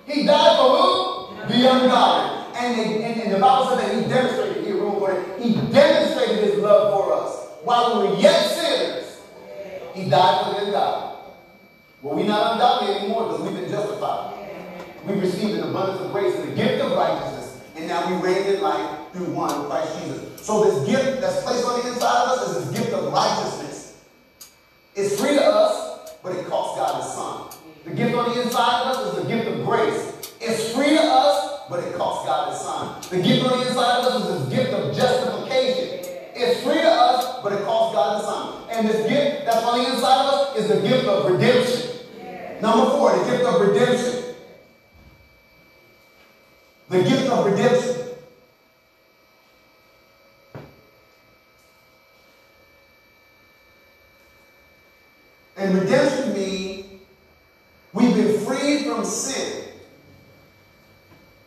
he 0.07 0.25
died 0.25 0.57
for 0.57 0.81
The 1.61 1.71
ungodly. 1.71 2.57
And, 2.57 2.79
they, 2.79 3.05
and, 3.05 3.21
and, 3.21 3.35
the 3.35 3.39
Bible 3.39 3.77
said 3.77 3.81
that 3.81 3.95
he 3.95 4.09
demonstrated, 4.09 4.65
he 4.65 4.73
for 4.73 5.13
it, 5.13 5.43
he 5.43 5.53
demonstrated 5.71 6.39
his 6.39 6.57
love 6.57 6.91
for 6.95 7.13
us. 7.13 7.49
While 7.65 8.01
we 8.01 8.09
were 8.09 8.17
yet 8.17 8.49
sinners, 8.49 9.21
he 9.93 10.09
died 10.09 10.47
for 10.47 10.53
the 10.53 10.67
ungodly. 10.67 11.19
Well, 12.01 12.17
we're 12.17 12.27
not 12.27 12.53
ungodly 12.55 12.97
anymore 12.97 13.29
because 13.29 13.43
we've 13.43 13.61
been 13.61 13.71
justified. 13.71 14.39
We 15.07 15.21
received 15.21 15.59
an 15.59 15.69
abundance 15.69 16.01
of 16.01 16.13
grace 16.13 16.35
and 16.35 16.51
the 16.51 16.57
gift 16.57 16.83
of 16.83 16.93
righteousness, 16.93 17.61
and 17.77 17.87
now 17.87 18.09
we 18.09 18.27
reign 18.27 18.55
in 18.55 18.63
life 18.63 18.99
through 19.13 19.27
one, 19.27 19.67
Christ 19.67 20.01
Jesus. 20.01 20.41
So 20.41 20.65
this 20.65 20.89
gift 20.89 21.21
that's 21.21 21.43
placed 21.43 21.67
on 21.67 21.81
the 21.83 21.93
inside 21.93 22.23
of 22.25 22.39
us 22.39 22.57
is 22.57 22.71
this 22.71 22.81
gift 22.81 22.95
of 22.95 23.13
righteousness. 23.13 24.03
It's 24.95 25.21
free 25.21 25.35
to 25.35 25.45
us, 25.45 26.17
but 26.23 26.33
it 26.37 26.47
costs 26.47 26.79
God 26.79 27.03
His 27.03 27.13
Son. 27.13 27.61
The 27.85 27.91
gift 27.91 28.15
on 28.15 28.31
the 28.31 28.43
inside 28.43 28.83
of 28.83 28.97
us 28.97 29.13
is 29.13 29.23
the 29.23 29.29
gift 29.29 29.47
of 29.47 29.67
grace. 29.67 30.17
It's 30.41 30.73
free 30.73 30.97
to 30.97 31.03
us, 31.03 31.50
but 31.71 31.85
it 31.85 31.95
costs 31.95 32.27
God 32.27 32.51
His 32.51 32.61
Son. 32.61 33.01
The 33.11 33.23
gift 33.23 33.47
on 33.47 33.61
the 33.61 33.69
inside 33.69 34.01
of 34.01 34.07
us 34.07 34.29
is 34.29 34.49
this 34.49 34.59
gift 34.59 34.73
of 34.75 34.95
justification. 34.95 36.15
It's 36.35 36.63
free 36.65 36.81
to 36.81 36.91
us, 36.91 37.41
but 37.45 37.53
it 37.53 37.65
costs 37.65 37.95
God 37.95 38.21
the 38.21 38.27
Son. 38.27 38.69
And 38.73 38.89
this 38.89 39.09
gift 39.09 39.45
that's 39.45 39.65
on 39.65 39.79
the 39.79 39.95
inside 39.95 40.27
of 40.27 40.35
us 40.35 40.57
is 40.57 40.69
the 40.69 40.81
gift 40.87 41.07
of 41.07 41.31
redemption. 41.31 41.91
Number 42.61 42.91
four, 42.91 43.17
the 43.17 43.25
gift 43.31 43.45
of 43.45 43.61
redemption. 43.61 44.35
The 46.89 47.03
gift 47.05 47.29
of 47.29 47.47
redemption. 47.47 47.97
And 55.57 55.75
redemption 55.79 56.33
means 56.33 56.87
we've 57.93 58.15
been 58.15 58.45
freed 58.45 58.87
from 58.87 59.05
sin 59.05 59.69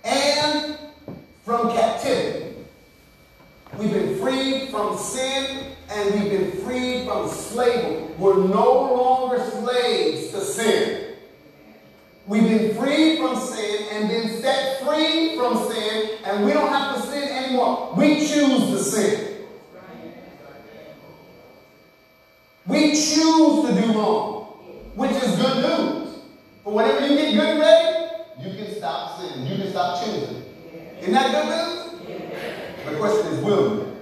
and 0.04 0.78
from 1.44 1.72
captivity. 1.72 2.56
We've 3.78 3.92
been 3.92 4.20
freed 4.20 4.70
from 4.70 4.98
sin 4.98 5.76
and 5.90 6.14
we've 6.14 6.32
been 6.32 6.52
freed 6.64 7.06
from 7.06 7.28
slavery. 7.54 8.08
We're 8.18 8.48
no 8.48 8.94
longer 8.96 9.44
slaves 9.52 10.32
to 10.32 10.42
sin. 10.42 11.16
We've 12.26 12.44
been 12.44 12.76
freed 12.76 13.20
from 13.20 13.40
sin 13.40 13.88
and 13.92 14.10
been 14.10 14.42
set 14.42 14.82
free 14.82 15.36
from 15.38 15.72
sin, 15.72 16.18
and 16.26 16.46
we 16.46 16.54
don't 16.54 16.72
have 16.72 16.96
to 16.96 17.02
sin 17.02 17.24
anymore. 17.24 17.94
We 17.96 18.20
choose 18.20 18.70
to 18.70 18.80
sin. 18.80 19.30
We 22.66 22.92
choose 22.92 23.66
to 23.66 23.82
do 23.82 23.94
wrong, 23.94 24.44
which 24.96 25.12
is 25.12 25.36
good 25.36 25.58
news. 25.58 26.16
But 26.64 26.74
whenever 26.74 27.08
you 27.08 27.18
get 27.18 27.34
good 27.34 27.50
and 27.50 27.60
ready, 27.60 28.08
you 28.40 28.56
can 28.56 28.76
stop 28.76 29.20
sinning. 29.20 29.46
You 29.46 29.58
can 29.58 29.72
stop 29.72 30.04
choosing. 30.04 30.46
Isn't 31.02 31.14
that 31.14 31.32
good 31.32 32.08
news? 32.08 32.30
The 32.86 32.98
question 32.98 33.34
is, 33.34 33.44
will 33.44 33.76
you? 33.76 33.93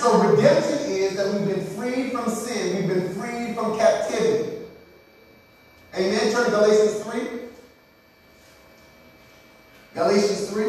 So 0.00 0.18
redemption 0.30 0.78
is 0.90 1.14
that 1.16 1.30
we've 1.30 1.46
been 1.46 1.66
freed 1.76 2.12
from 2.12 2.30
sin. 2.30 2.76
We've 2.76 2.88
been 2.88 3.12
freed 3.12 3.54
from 3.54 3.76
captivity. 3.76 4.56
Amen. 5.94 6.32
Turn 6.32 6.46
to 6.46 6.50
Galatians 6.50 7.02
3. 7.04 7.20
Galatians 9.92 10.48
3. 10.48 10.64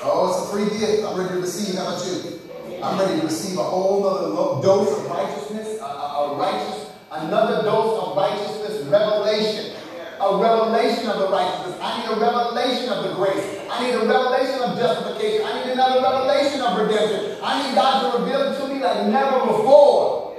Oh, 0.00 0.28
it's 0.30 0.48
a 0.48 0.52
free 0.52 0.78
gift. 0.78 1.04
I'm 1.04 1.18
ready 1.18 1.34
to 1.34 1.40
receive. 1.40 1.74
How 1.74 1.88
about 1.88 2.06
you? 2.06 2.38
I'm 2.84 3.00
ready 3.00 3.18
to 3.18 3.26
receive 3.26 3.58
a 3.58 3.64
whole 3.64 4.06
other 4.06 4.62
dose 4.62 4.96
of 4.96 5.06
righteousness, 5.10 5.80
a, 5.80 5.84
a, 5.84 5.88
a 5.88 6.36
righteous, 6.36 6.86
another 7.10 7.64
dose 7.64 8.00
of 8.00 8.16
righteousness, 8.16 8.84
revelation. 8.86 9.74
A 10.20 10.36
revelation 10.36 11.08
of 11.08 11.18
the 11.18 11.28
righteousness. 11.28 11.78
I 11.80 12.00
need 12.00 12.10
a 12.10 12.20
revelation 12.20 12.88
of 12.92 13.04
the 13.04 13.14
grace. 13.14 13.60
I 13.70 13.86
need 13.86 13.94
a 13.94 14.06
revelation 14.06 14.60
of 14.62 14.76
justification. 14.76 15.46
I 15.46 15.64
need 15.64 15.72
another 15.72 16.02
revelation 16.02 16.60
of 16.60 16.78
redemption. 16.78 17.38
I 17.42 17.62
need 17.62 17.74
God 17.74 18.12
to 18.12 18.18
reveal 18.18 18.52
it 18.52 18.58
to 18.58 18.74
me 18.74 18.82
like 18.82 19.06
never 19.06 19.46
before. 19.46 20.36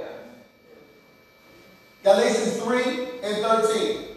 Galatians 2.02 2.60
3 2.62 2.82
and 3.22 3.36
13. 3.36 4.09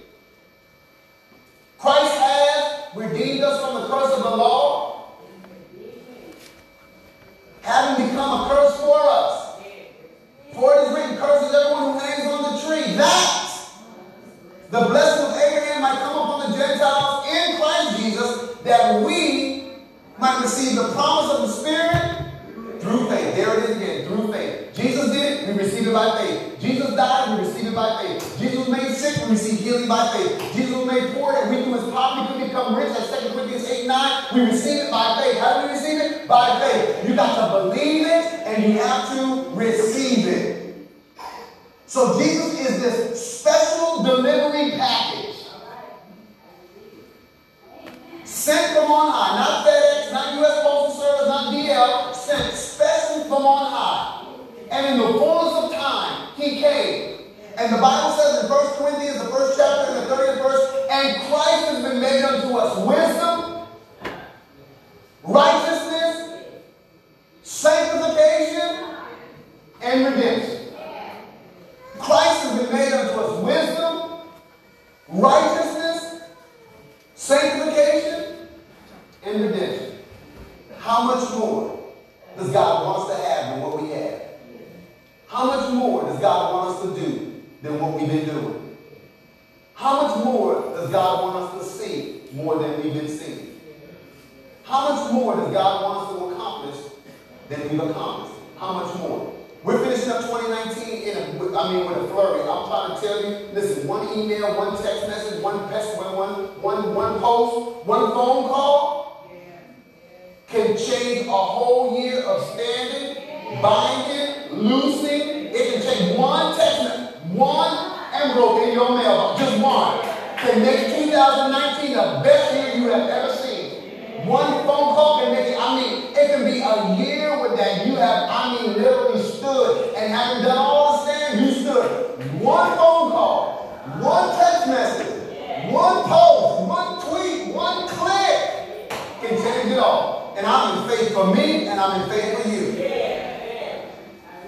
and 130.03 130.13
having 130.13 130.43
done 130.43 130.57
all 130.57 130.97
the 130.97 131.11
stand, 131.11 131.45
you 131.45 131.51
stood. 131.53 132.19
One 132.41 132.75
phone 132.77 133.11
call, 133.11 133.79
one 134.01 134.35
text 134.37 134.67
message, 134.67 135.71
one 135.71 136.03
post, 136.03 136.67
one 136.67 136.99
tweet, 137.07 137.55
one 137.55 137.87
click 137.87 138.91
can 139.21 139.41
change 139.41 139.71
it 139.71 139.79
all. 139.79 140.35
And 140.37 140.45
I'm 140.45 140.83
in 140.83 140.89
faith 140.89 141.13
for 141.13 141.33
me, 141.33 141.67
and 141.67 141.79
I'm 141.79 142.01
in 142.01 142.09
faith 142.09 142.41
for 142.41 142.49
you. 142.49 142.63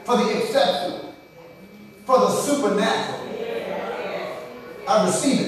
For 0.04 0.18
the 0.18 0.42
exceptional, 0.42 1.16
for 2.06 2.20
the 2.20 2.30
supernatural. 2.30 3.22
I 4.88 5.06
receive 5.06 5.40
it. 5.40 5.45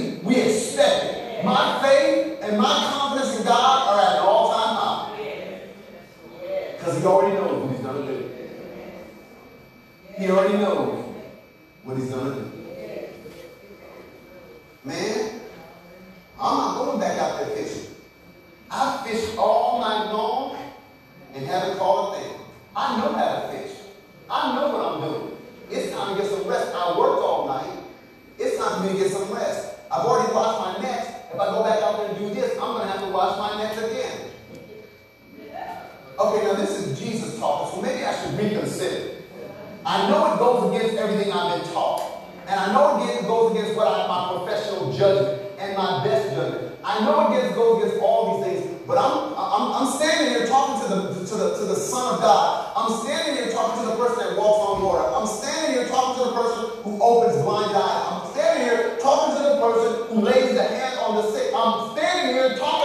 judgment 44.97 45.41
and 45.59 45.77
my 45.77 46.03
best 46.03 46.35
judgment. 46.35 46.73
I 46.83 46.99
know 47.05 47.33
it 47.33 47.53
goes 47.53 47.83
against 47.83 48.01
all 48.01 48.41
these 48.41 48.61
things, 48.61 48.81
but 48.87 48.97
I'm, 48.97 49.33
I'm, 49.35 49.65
I'm 49.75 49.89
standing 49.99 50.33
here 50.33 50.47
talking 50.47 50.87
to 50.87 50.95
the, 50.95 51.01
to, 51.25 51.35
the, 51.35 51.47
to 51.59 51.63
the 51.65 51.75
Son 51.75 52.15
of 52.15 52.21
God. 52.21 52.73
I'm 52.75 53.03
standing 53.03 53.35
here 53.35 53.51
talking 53.51 53.83
to 53.83 53.91
the 53.91 53.97
person 53.97 54.23
that 54.23 54.37
walks 54.37 54.61
on 54.63 54.83
water. 54.83 55.03
I'm 55.03 55.27
standing 55.27 55.77
here 55.77 55.87
talking 55.89 56.23
to 56.23 56.29
the 56.29 56.35
person 56.35 56.83
who 56.83 57.01
opens 57.01 57.41
blind 57.43 57.75
eyes. 57.75 58.03
I'm 58.07 58.31
standing 58.31 58.63
here 58.65 58.97
talking 59.01 59.35
to 59.35 59.43
the 59.43 59.57
person 59.59 60.07
who 60.07 60.21
lays 60.21 60.55
the 60.55 60.63
hand 60.63 60.99
on 60.99 61.19
the 61.19 61.25
sick. 61.31 61.51
I'm 61.53 61.91
standing 61.97 62.33
here 62.33 62.55
talking 62.57 62.76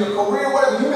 your 0.00 0.24
career, 0.24 0.52
whatever. 0.52 0.82
You 0.82 0.89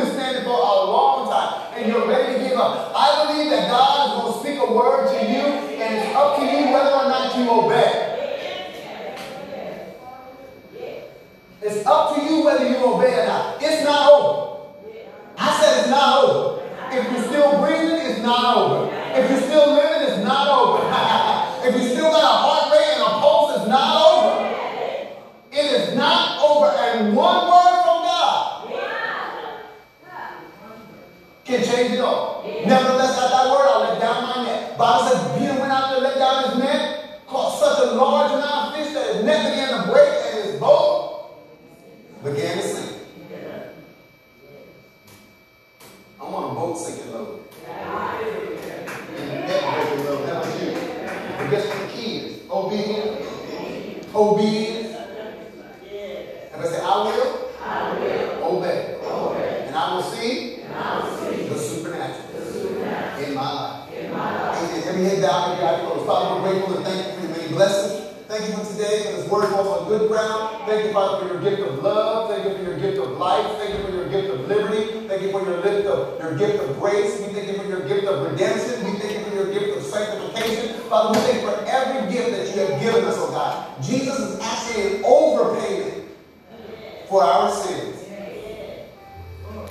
our 87.25 87.51
sins. 87.51 88.01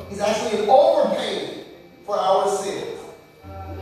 He's 0.09 0.19
actually 0.19 0.63
an 0.63 0.69
overpaid 0.69 1.65
for 2.05 2.17
our 2.17 2.47
sins. 2.47 2.99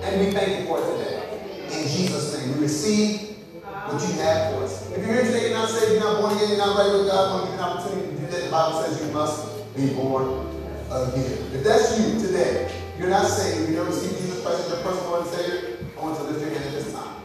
And 0.02 0.26
we 0.26 0.32
thank 0.32 0.60
you 0.60 0.66
for 0.66 0.80
it 0.80 0.98
today. 0.98 1.18
In 1.66 1.88
Jesus' 1.88 2.38
name, 2.38 2.56
we 2.56 2.62
receive 2.62 3.38
what 3.62 4.02
you 4.02 4.14
have 4.22 4.54
for 4.54 4.64
us. 4.64 4.92
If 4.92 4.98
you're 4.98 5.14
here 5.14 5.24
today, 5.24 5.46
and 5.48 5.54
not 5.56 5.70
saved, 5.70 5.92
you're 5.92 6.02
not 6.02 6.22
born 6.22 6.36
again, 6.36 6.50
you're 6.50 6.58
not 6.58 6.78
right 6.78 6.92
with 6.92 7.08
God, 7.08 7.30
I 7.30 7.34
want 7.34 7.46
to 7.46 7.52
give 7.52 7.60
you 7.60 7.66
an 7.66 7.70
opportunity 7.70 8.16
to 8.16 8.22
do 8.22 8.28
that. 8.28 8.44
The 8.46 8.52
Bible 8.52 8.82
says 8.82 9.06
you 9.06 9.12
must 9.14 9.76
be 9.76 9.94
born 9.94 10.48
again. 10.90 11.38
If 11.54 11.64
that's 11.64 12.00
you 12.00 12.20
today, 12.20 12.72
you're 12.98 13.10
not 13.10 13.26
saved, 13.28 13.70
you 13.70 13.76
never 13.76 13.90
received 13.90 14.18
Jesus 14.18 14.42
Christ 14.44 14.62
as 14.62 14.70
your 14.70 14.84
personal 14.84 15.10
Lord 15.10 15.26
and 15.26 15.32
Savior, 15.32 15.78
I 15.98 16.02
want 16.02 16.18
to 16.18 16.24
lift 16.24 16.42
your 16.42 16.50
hand 16.50 16.66
at 16.66 16.72
this 16.72 16.94
time. 16.94 17.16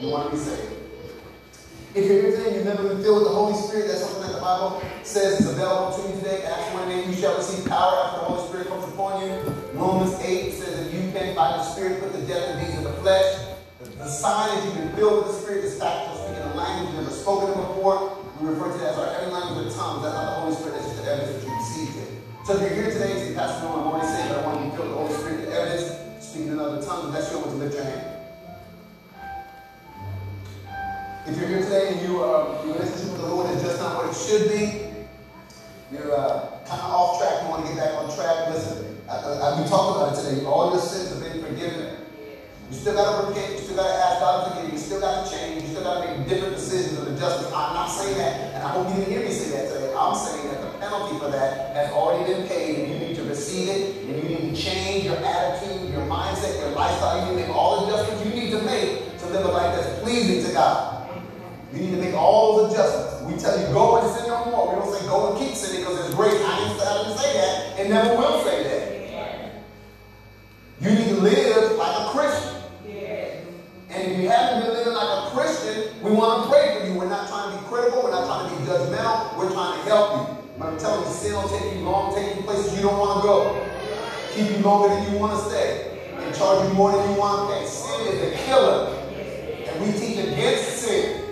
You 0.00 0.10
want 0.10 0.30
to 0.30 0.36
be 0.36 0.42
saved. 0.42 0.77
If 1.94 2.04
you're 2.04 2.20
here 2.20 2.30
today 2.36 2.46
and 2.48 2.56
you've 2.56 2.64
never 2.66 2.84
been 2.84 3.00
filled 3.00 3.24
with 3.24 3.32
the 3.32 3.34
Holy 3.34 3.56
Spirit, 3.56 3.88
that's 3.88 4.04
something 4.04 4.28
that 4.28 4.36
the 4.36 4.44
Bible 4.44 4.84
says 5.04 5.40
is 5.40 5.48
available 5.48 5.96
to 5.96 6.04
you 6.04 6.20
today. 6.20 6.44
Acts 6.44 6.74
1 6.76 6.92
8, 6.92 7.06
you 7.06 7.16
shall 7.16 7.32
receive 7.32 7.64
power 7.64 8.04
after 8.04 8.20
the 8.20 8.24
Holy 8.28 8.44
Spirit 8.48 8.68
comes 8.68 8.84
upon 8.92 9.24
you. 9.24 9.32
Romans 9.72 10.12
8 10.20 10.52
says 10.52 10.84
that 10.84 10.92
you 10.92 11.00
can, 11.16 11.34
by 11.34 11.56
the 11.56 11.64
Spirit, 11.64 11.96
put 12.04 12.12
the 12.12 12.20
death 12.28 12.44
of 12.52 12.60
deeds 12.60 12.76
in 12.76 12.84
the 12.84 12.92
flesh. 13.00 13.56
The, 13.80 13.88
the 14.04 14.06
sign 14.06 14.52
that 14.52 14.64
you've 14.66 14.76
been 14.84 14.92
filled 15.00 15.24
with 15.24 15.32
the 15.32 15.40
Spirit 15.40 15.64
is 15.64 15.80
fact 15.80 16.12
of 16.12 16.28
speaking 16.28 16.44
a 16.44 16.52
language 16.52 16.92
you've 16.92 17.08
never 17.08 17.16
spoken 17.16 17.56
before. 17.56 18.20
We 18.36 18.52
refer 18.52 18.68
to 18.68 18.78
that 18.84 18.92
as 18.92 18.98
our 19.00 19.08
heavenly 19.08 19.40
language 19.40 19.72
of 19.72 19.80
tongues. 19.80 20.04
That's 20.04 20.12
not 20.12 20.28
the 20.28 20.40
Holy 20.44 20.54
Spirit, 20.60 20.76
that's 20.76 20.92
just 20.92 21.00
the 21.00 21.08
evidence 21.08 21.40
that 21.40 21.48
you 21.48 21.56
received 21.56 21.96
it. 22.04 22.10
So 22.44 22.52
if 22.52 22.68
you're 22.68 22.76
here 22.84 22.92
today 22.92 23.16
and 23.16 23.20
say, 23.24 23.32
Pastor, 23.32 23.64
no, 23.64 23.80
I'm 23.80 23.88
already 23.88 24.12
saved, 24.12 24.28
but 24.28 24.44
I 24.44 24.46
want 24.46 24.60
you 24.60 24.64
to 24.68 24.70
be 24.70 24.76
filled 24.76 24.92
with 24.92 24.92
the 24.92 25.02
Holy 25.08 25.14
Spirit, 25.24 25.36
the 25.40 25.56
evidence, 25.56 25.88
speaking 26.20 26.52
in 26.52 26.60
other 26.60 26.84
tongues, 26.84 27.16
that's 27.16 27.32
you, 27.32 27.40
I 27.40 27.48
to 27.48 27.56
lift 27.56 27.74
your 27.80 27.84
hand. 27.88 28.17
If 31.28 31.36
you're 31.36 31.48
here 31.48 31.60
today 31.60 31.92
and 31.92 32.08
you, 32.08 32.24
uh, 32.24 32.64
your 32.64 32.72
relationship 32.72 33.12
with 33.12 33.20
the 33.20 33.28
Lord 33.28 33.50
is 33.52 33.60
just 33.60 33.78
not 33.80 34.00
what 34.00 34.08
it 34.08 34.16
should 34.16 34.48
be, 34.48 34.88
you're 35.92 36.16
uh, 36.16 36.56
kind 36.64 36.80
of 36.80 36.88
off 36.88 37.20
track, 37.20 37.44
you 37.44 37.48
want 37.52 37.68
to 37.68 37.74
get 37.74 37.84
back 37.84 38.00
on 38.00 38.08
track, 38.16 38.48
listen, 38.48 38.96
I, 39.04 39.20
I, 39.20 39.60
we 39.60 39.68
talked 39.68 40.00
about 40.00 40.16
it 40.16 40.24
today. 40.24 40.44
All 40.48 40.72
your 40.72 40.80
sins 40.80 41.12
have 41.12 41.20
been 41.20 41.44
forgiven. 41.44 42.00
You 42.72 42.76
still 42.76 42.96
got 42.96 43.12
to 43.12 43.28
repent. 43.28 43.60
You 43.60 43.60
still 43.60 43.76
got 43.76 43.92
to 43.92 43.98
ask 44.08 44.20
God 44.20 44.32
to 44.32 44.50
forgive 44.56 44.72
you. 44.72 44.72
You 44.72 44.80
still 44.80 45.00
got 45.00 45.24
to 45.24 45.30
change. 45.30 45.62
You 45.64 45.68
still 45.68 45.84
got 45.84 46.00
to 46.00 46.16
make 46.16 46.28
different 46.28 46.56
decisions 46.56 46.96
and 46.96 47.12
adjustments. 47.12 47.52
I'm 47.52 47.76
not 47.76 47.88
saying 47.92 48.16
that, 48.16 48.54
and 48.56 48.62
I 48.64 48.68
hope 48.72 48.88
you 48.88 48.96
didn't 48.96 49.12
hear 49.12 49.20
me 49.20 49.32
say 49.32 49.52
that 49.52 49.68
today. 49.68 49.92
I'm 49.92 50.16
saying 50.16 50.48
that 50.48 50.60
the 50.64 50.78
penalty 50.80 51.18
for 51.20 51.28
that 51.28 51.76
has 51.76 51.92
already 51.92 52.24
been 52.24 52.48
paid, 52.48 52.72
and 52.80 52.86
you 52.88 52.96
need 53.04 53.16
to 53.16 53.24
receive 53.24 53.68
it, 53.68 54.08
and 54.08 54.16
you 54.16 54.28
need 54.32 54.56
to 54.56 54.56
change 54.56 55.04
your 55.04 55.20
attitude, 55.20 55.92
your 55.92 56.08
mindset, 56.08 56.56
your 56.60 56.72
lifestyle. 56.72 57.20
You 57.20 57.36
need 57.36 57.42
to 57.42 57.48
make 57.48 57.56
all 57.56 57.84
the 57.84 57.92
adjustments 57.92 58.24
you 58.24 58.32
need 58.32 58.50
to 58.52 58.62
make 58.64 59.12
to 59.20 59.26
live 59.28 59.44
a 59.44 59.48
life 59.52 59.76
that's 59.76 60.00
pleasing 60.00 60.44
to 60.48 60.52
God. 60.56 60.97
You 61.72 61.80
need 61.80 61.90
to 61.90 62.00
make 62.00 62.14
all 62.14 62.56
those 62.56 62.72
adjustments. 62.72 63.22
We 63.22 63.36
tell 63.38 63.60
you 63.60 63.66
go 63.74 63.98
and 63.98 64.16
sin 64.16 64.28
no 64.28 64.46
more. 64.46 64.74
We 64.74 64.80
don't 64.80 64.94
say 64.94 65.06
go 65.06 65.30
and 65.30 65.38
keep 65.38 65.54
sinning 65.54 65.80
because 65.80 66.06
it's 66.06 66.14
great. 66.14 66.32
I 66.32 66.34
didn't, 66.34 66.80
I 66.80 67.02
didn't 67.02 67.18
say 67.18 67.32
that 67.34 67.78
and 67.78 67.90
never 67.90 68.16
will 68.16 68.42
say 68.42 68.62
that. 68.64 68.88
You 70.80 70.90
need 70.90 71.08
to 71.08 71.20
live 71.20 71.76
like 71.76 72.06
a 72.06 72.10
Christian. 72.10 72.54
And 73.90 74.12
if 74.12 74.18
you 74.18 74.28
haven't 74.28 74.62
been 74.62 74.74
living 74.74 74.94
like 74.94 75.26
a 75.26 75.30
Christian, 75.34 76.02
we 76.02 76.12
want 76.12 76.44
to 76.44 76.50
pray 76.50 76.78
for 76.78 76.86
you. 76.86 76.94
We're 76.94 77.08
not 77.08 77.28
trying 77.28 77.56
to 77.56 77.58
be 77.58 77.68
critical. 77.68 78.02
We're 78.02 78.12
not 78.12 78.26
trying 78.26 78.48
to 78.48 78.56
be 78.56 78.64
judgmental. 78.64 79.36
We're 79.36 79.50
trying 79.52 79.78
to 79.78 79.84
help 79.88 80.12
you. 80.16 80.36
But 80.58 80.68
I'm 80.68 80.78
telling 80.78 81.06
you, 81.06 81.12
sin 81.12 81.32
will 81.34 81.48
take 81.48 81.74
you 81.74 81.80
long, 81.80 82.14
take 82.14 82.36
you 82.36 82.42
places 82.42 82.76
you 82.76 82.82
don't 82.82 82.98
want 82.98 83.20
to 83.20 83.26
go. 83.26 83.66
Keep 84.32 84.56
you 84.56 84.58
longer 84.58 84.94
than 84.94 85.12
you 85.12 85.18
want 85.18 85.38
to 85.38 85.48
stay. 85.50 85.98
And 86.16 86.34
charge 86.34 86.68
you 86.68 86.74
more 86.74 86.92
than 86.92 87.10
you 87.10 87.18
want 87.18 87.48
to 87.48 87.56
pay. 87.56 87.66
Sin 87.66 88.06
is 88.08 88.32
a 88.32 88.36
killer. 88.44 88.94
And 89.66 89.80
we 89.80 89.92
teach 89.98 90.18
against 90.18 90.78
sin. 90.78 91.27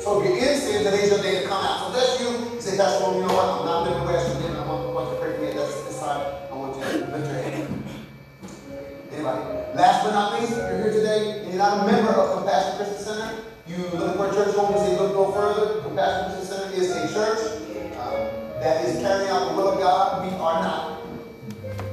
So 0.00 0.22
if 0.22 0.30
you're 0.30 0.38
in 0.38 0.58
sin, 0.60 0.84
today's 0.84 1.10
your 1.10 1.22
day 1.22 1.42
to 1.42 1.48
come 1.48 1.58
out. 1.58 1.90
So 1.90 1.98
that's 1.98 2.20
you. 2.20 2.54
You 2.54 2.60
say, 2.60 2.76
that's 2.76 3.02
well, 3.02 3.14
you 3.18 3.26
know 3.26 3.34
what? 3.34 3.60
I'm 3.60 3.66
not 3.66 3.82
living 3.82 4.06
way 4.06 4.14
I 4.14 4.22
should 4.22 4.38
live. 4.46 4.54
I 4.54 4.66
want, 4.66 4.94
want 4.94 5.10
to 5.10 5.16
pray 5.18 5.34
for 5.34 5.42
me. 5.42 5.50
That's 5.58 5.74
this 5.82 5.98
time. 5.98 6.22
I 6.50 6.54
want 6.54 6.78
you 6.78 6.86
to 6.86 7.10
lift 7.10 7.26
your 7.26 7.42
hand. 7.42 7.82
Anybody? 9.10 9.42
Last 9.74 10.04
but 10.04 10.12
not 10.14 10.38
least, 10.38 10.52
if 10.54 10.58
you're 10.58 10.78
here 10.86 10.92
today 10.94 11.42
and 11.42 11.48
you're 11.50 11.58
not 11.58 11.82
a 11.82 11.90
member 11.90 12.14
of 12.14 12.38
Compassion 12.38 12.78
Christian 12.78 13.02
Center, 13.02 13.42
you 13.66 13.76
look 13.98 14.16
for 14.16 14.30
a 14.30 14.34
church 14.34 14.54
home 14.54 14.70
and 14.70 14.80
say, 14.86 14.94
look 14.94 15.12
no 15.18 15.32
further. 15.34 15.82
Compassion 15.82 16.30
Christian 16.30 16.46
Center 16.46 16.70
is 16.78 16.88
a 16.94 17.02
church 17.10 17.42
um, 17.98 18.22
that 18.62 18.84
is 18.86 19.02
carrying 19.02 19.30
out 19.34 19.50
the 19.50 19.54
will 19.58 19.74
of 19.74 19.78
God. 19.82 20.22
We 20.22 20.30
are 20.38 20.62
not 20.62 21.02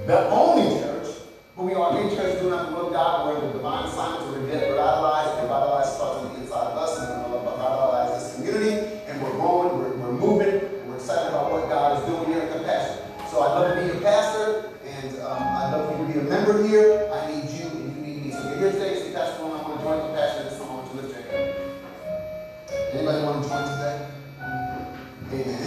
the 0.05 0.29
only 0.29 0.77
church, 0.77 1.09
but 1.57 1.63
we 1.63 1.73
are 1.73 1.89
a 1.89 2.15
church 2.15 2.37
doing 2.39 2.53
out 2.53 2.69
the 2.69 2.75
will 2.77 2.87
of 2.87 2.93
God. 2.93 3.25
We're 3.25 3.41
in 3.41 3.47
the 3.49 3.53
divine 3.57 3.89
assignment 3.89 4.29
to 4.29 4.39
revitalize 4.39 5.33
and 5.41 5.49
revitalize 5.49 5.89
starts 5.89 6.24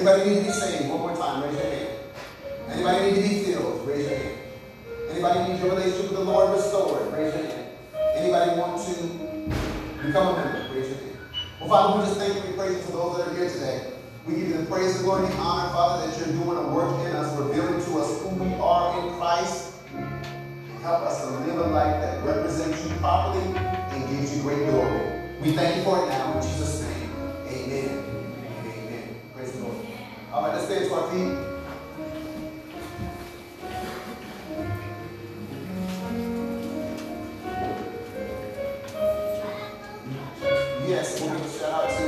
Anybody 0.08 0.30
need 0.30 0.40
to 0.40 0.44
be 0.46 0.52
saved? 0.52 0.88
One 0.88 1.00
more 1.00 1.16
time, 1.16 1.42
raise 1.42 1.52
your 1.52 1.64
hand. 1.64 1.88
Anybody 2.70 3.04
need 3.04 3.14
to 3.14 3.28
be 3.28 3.44
filled? 3.44 3.86
Raise 3.86 4.08
your 4.08 4.18
hand. 4.18 4.38
Anybody 5.10 5.52
need 5.52 5.60
your 5.60 5.68
relationship 5.68 6.10
with 6.10 6.18
the 6.18 6.24
Lord 6.24 6.56
restored? 6.56 7.12
Raise 7.12 7.34
your 7.34 7.44
hand. 7.44 7.68
Anybody 8.16 8.58
want 8.58 8.80
to 8.86 9.02
become 10.06 10.34
a 10.34 10.36
member? 10.38 10.74
Raise 10.74 10.88
your 10.88 10.98
hand. 10.98 11.18
Well, 11.60 11.68
Father, 11.68 11.98
we 11.98 12.06
just 12.06 12.18
thank 12.18 12.34
you 12.36 12.40
and 12.40 12.56
praise 12.56 12.76
you 12.76 12.82
for 12.84 12.92
those 12.92 13.18
that 13.18 13.28
are 13.28 13.34
here 13.34 13.50
today. 13.50 13.92
We 14.26 14.36
give 14.36 14.48
you 14.48 14.56
the 14.56 14.64
praise, 14.64 14.96
the 14.96 15.04
glory, 15.04 15.26
and 15.26 15.32
the 15.34 15.38
honor, 15.40 15.72
Father, 15.74 16.06
that 16.06 16.16
you're 16.16 16.42
doing 16.42 16.56
a 16.56 16.68
work 16.72 17.06
in 17.06 17.12
us, 17.14 17.36
revealing 17.36 17.84
to 17.84 17.98
us 18.00 18.22
who 18.22 18.28
we 18.28 18.54
are 18.54 19.04
in 19.04 19.14
Christ. 19.18 19.74
Help 20.80 21.02
us 21.02 21.20
to 21.20 21.30
live 21.40 21.58
a 21.58 21.68
life 21.68 22.00
that 22.00 22.24
represents 22.24 22.82
you 22.82 22.96
properly 22.96 23.44
and 23.58 24.08
gives 24.08 24.34
you 24.34 24.42
great 24.42 24.70
glory. 24.70 25.20
We 25.42 25.52
thank 25.52 25.76
you 25.76 25.82
for 25.82 26.02
it 26.02 26.08
now 26.08 26.32
in 26.32 26.42
Jesus' 26.42 26.80
name. 26.80 26.87
To. 30.68 30.74
Yes, 40.86 41.20
we'll 41.20 41.30
give 41.30 41.46
a 41.46 41.58
shout 41.58 41.72
out 41.72 41.90
to 41.98 42.07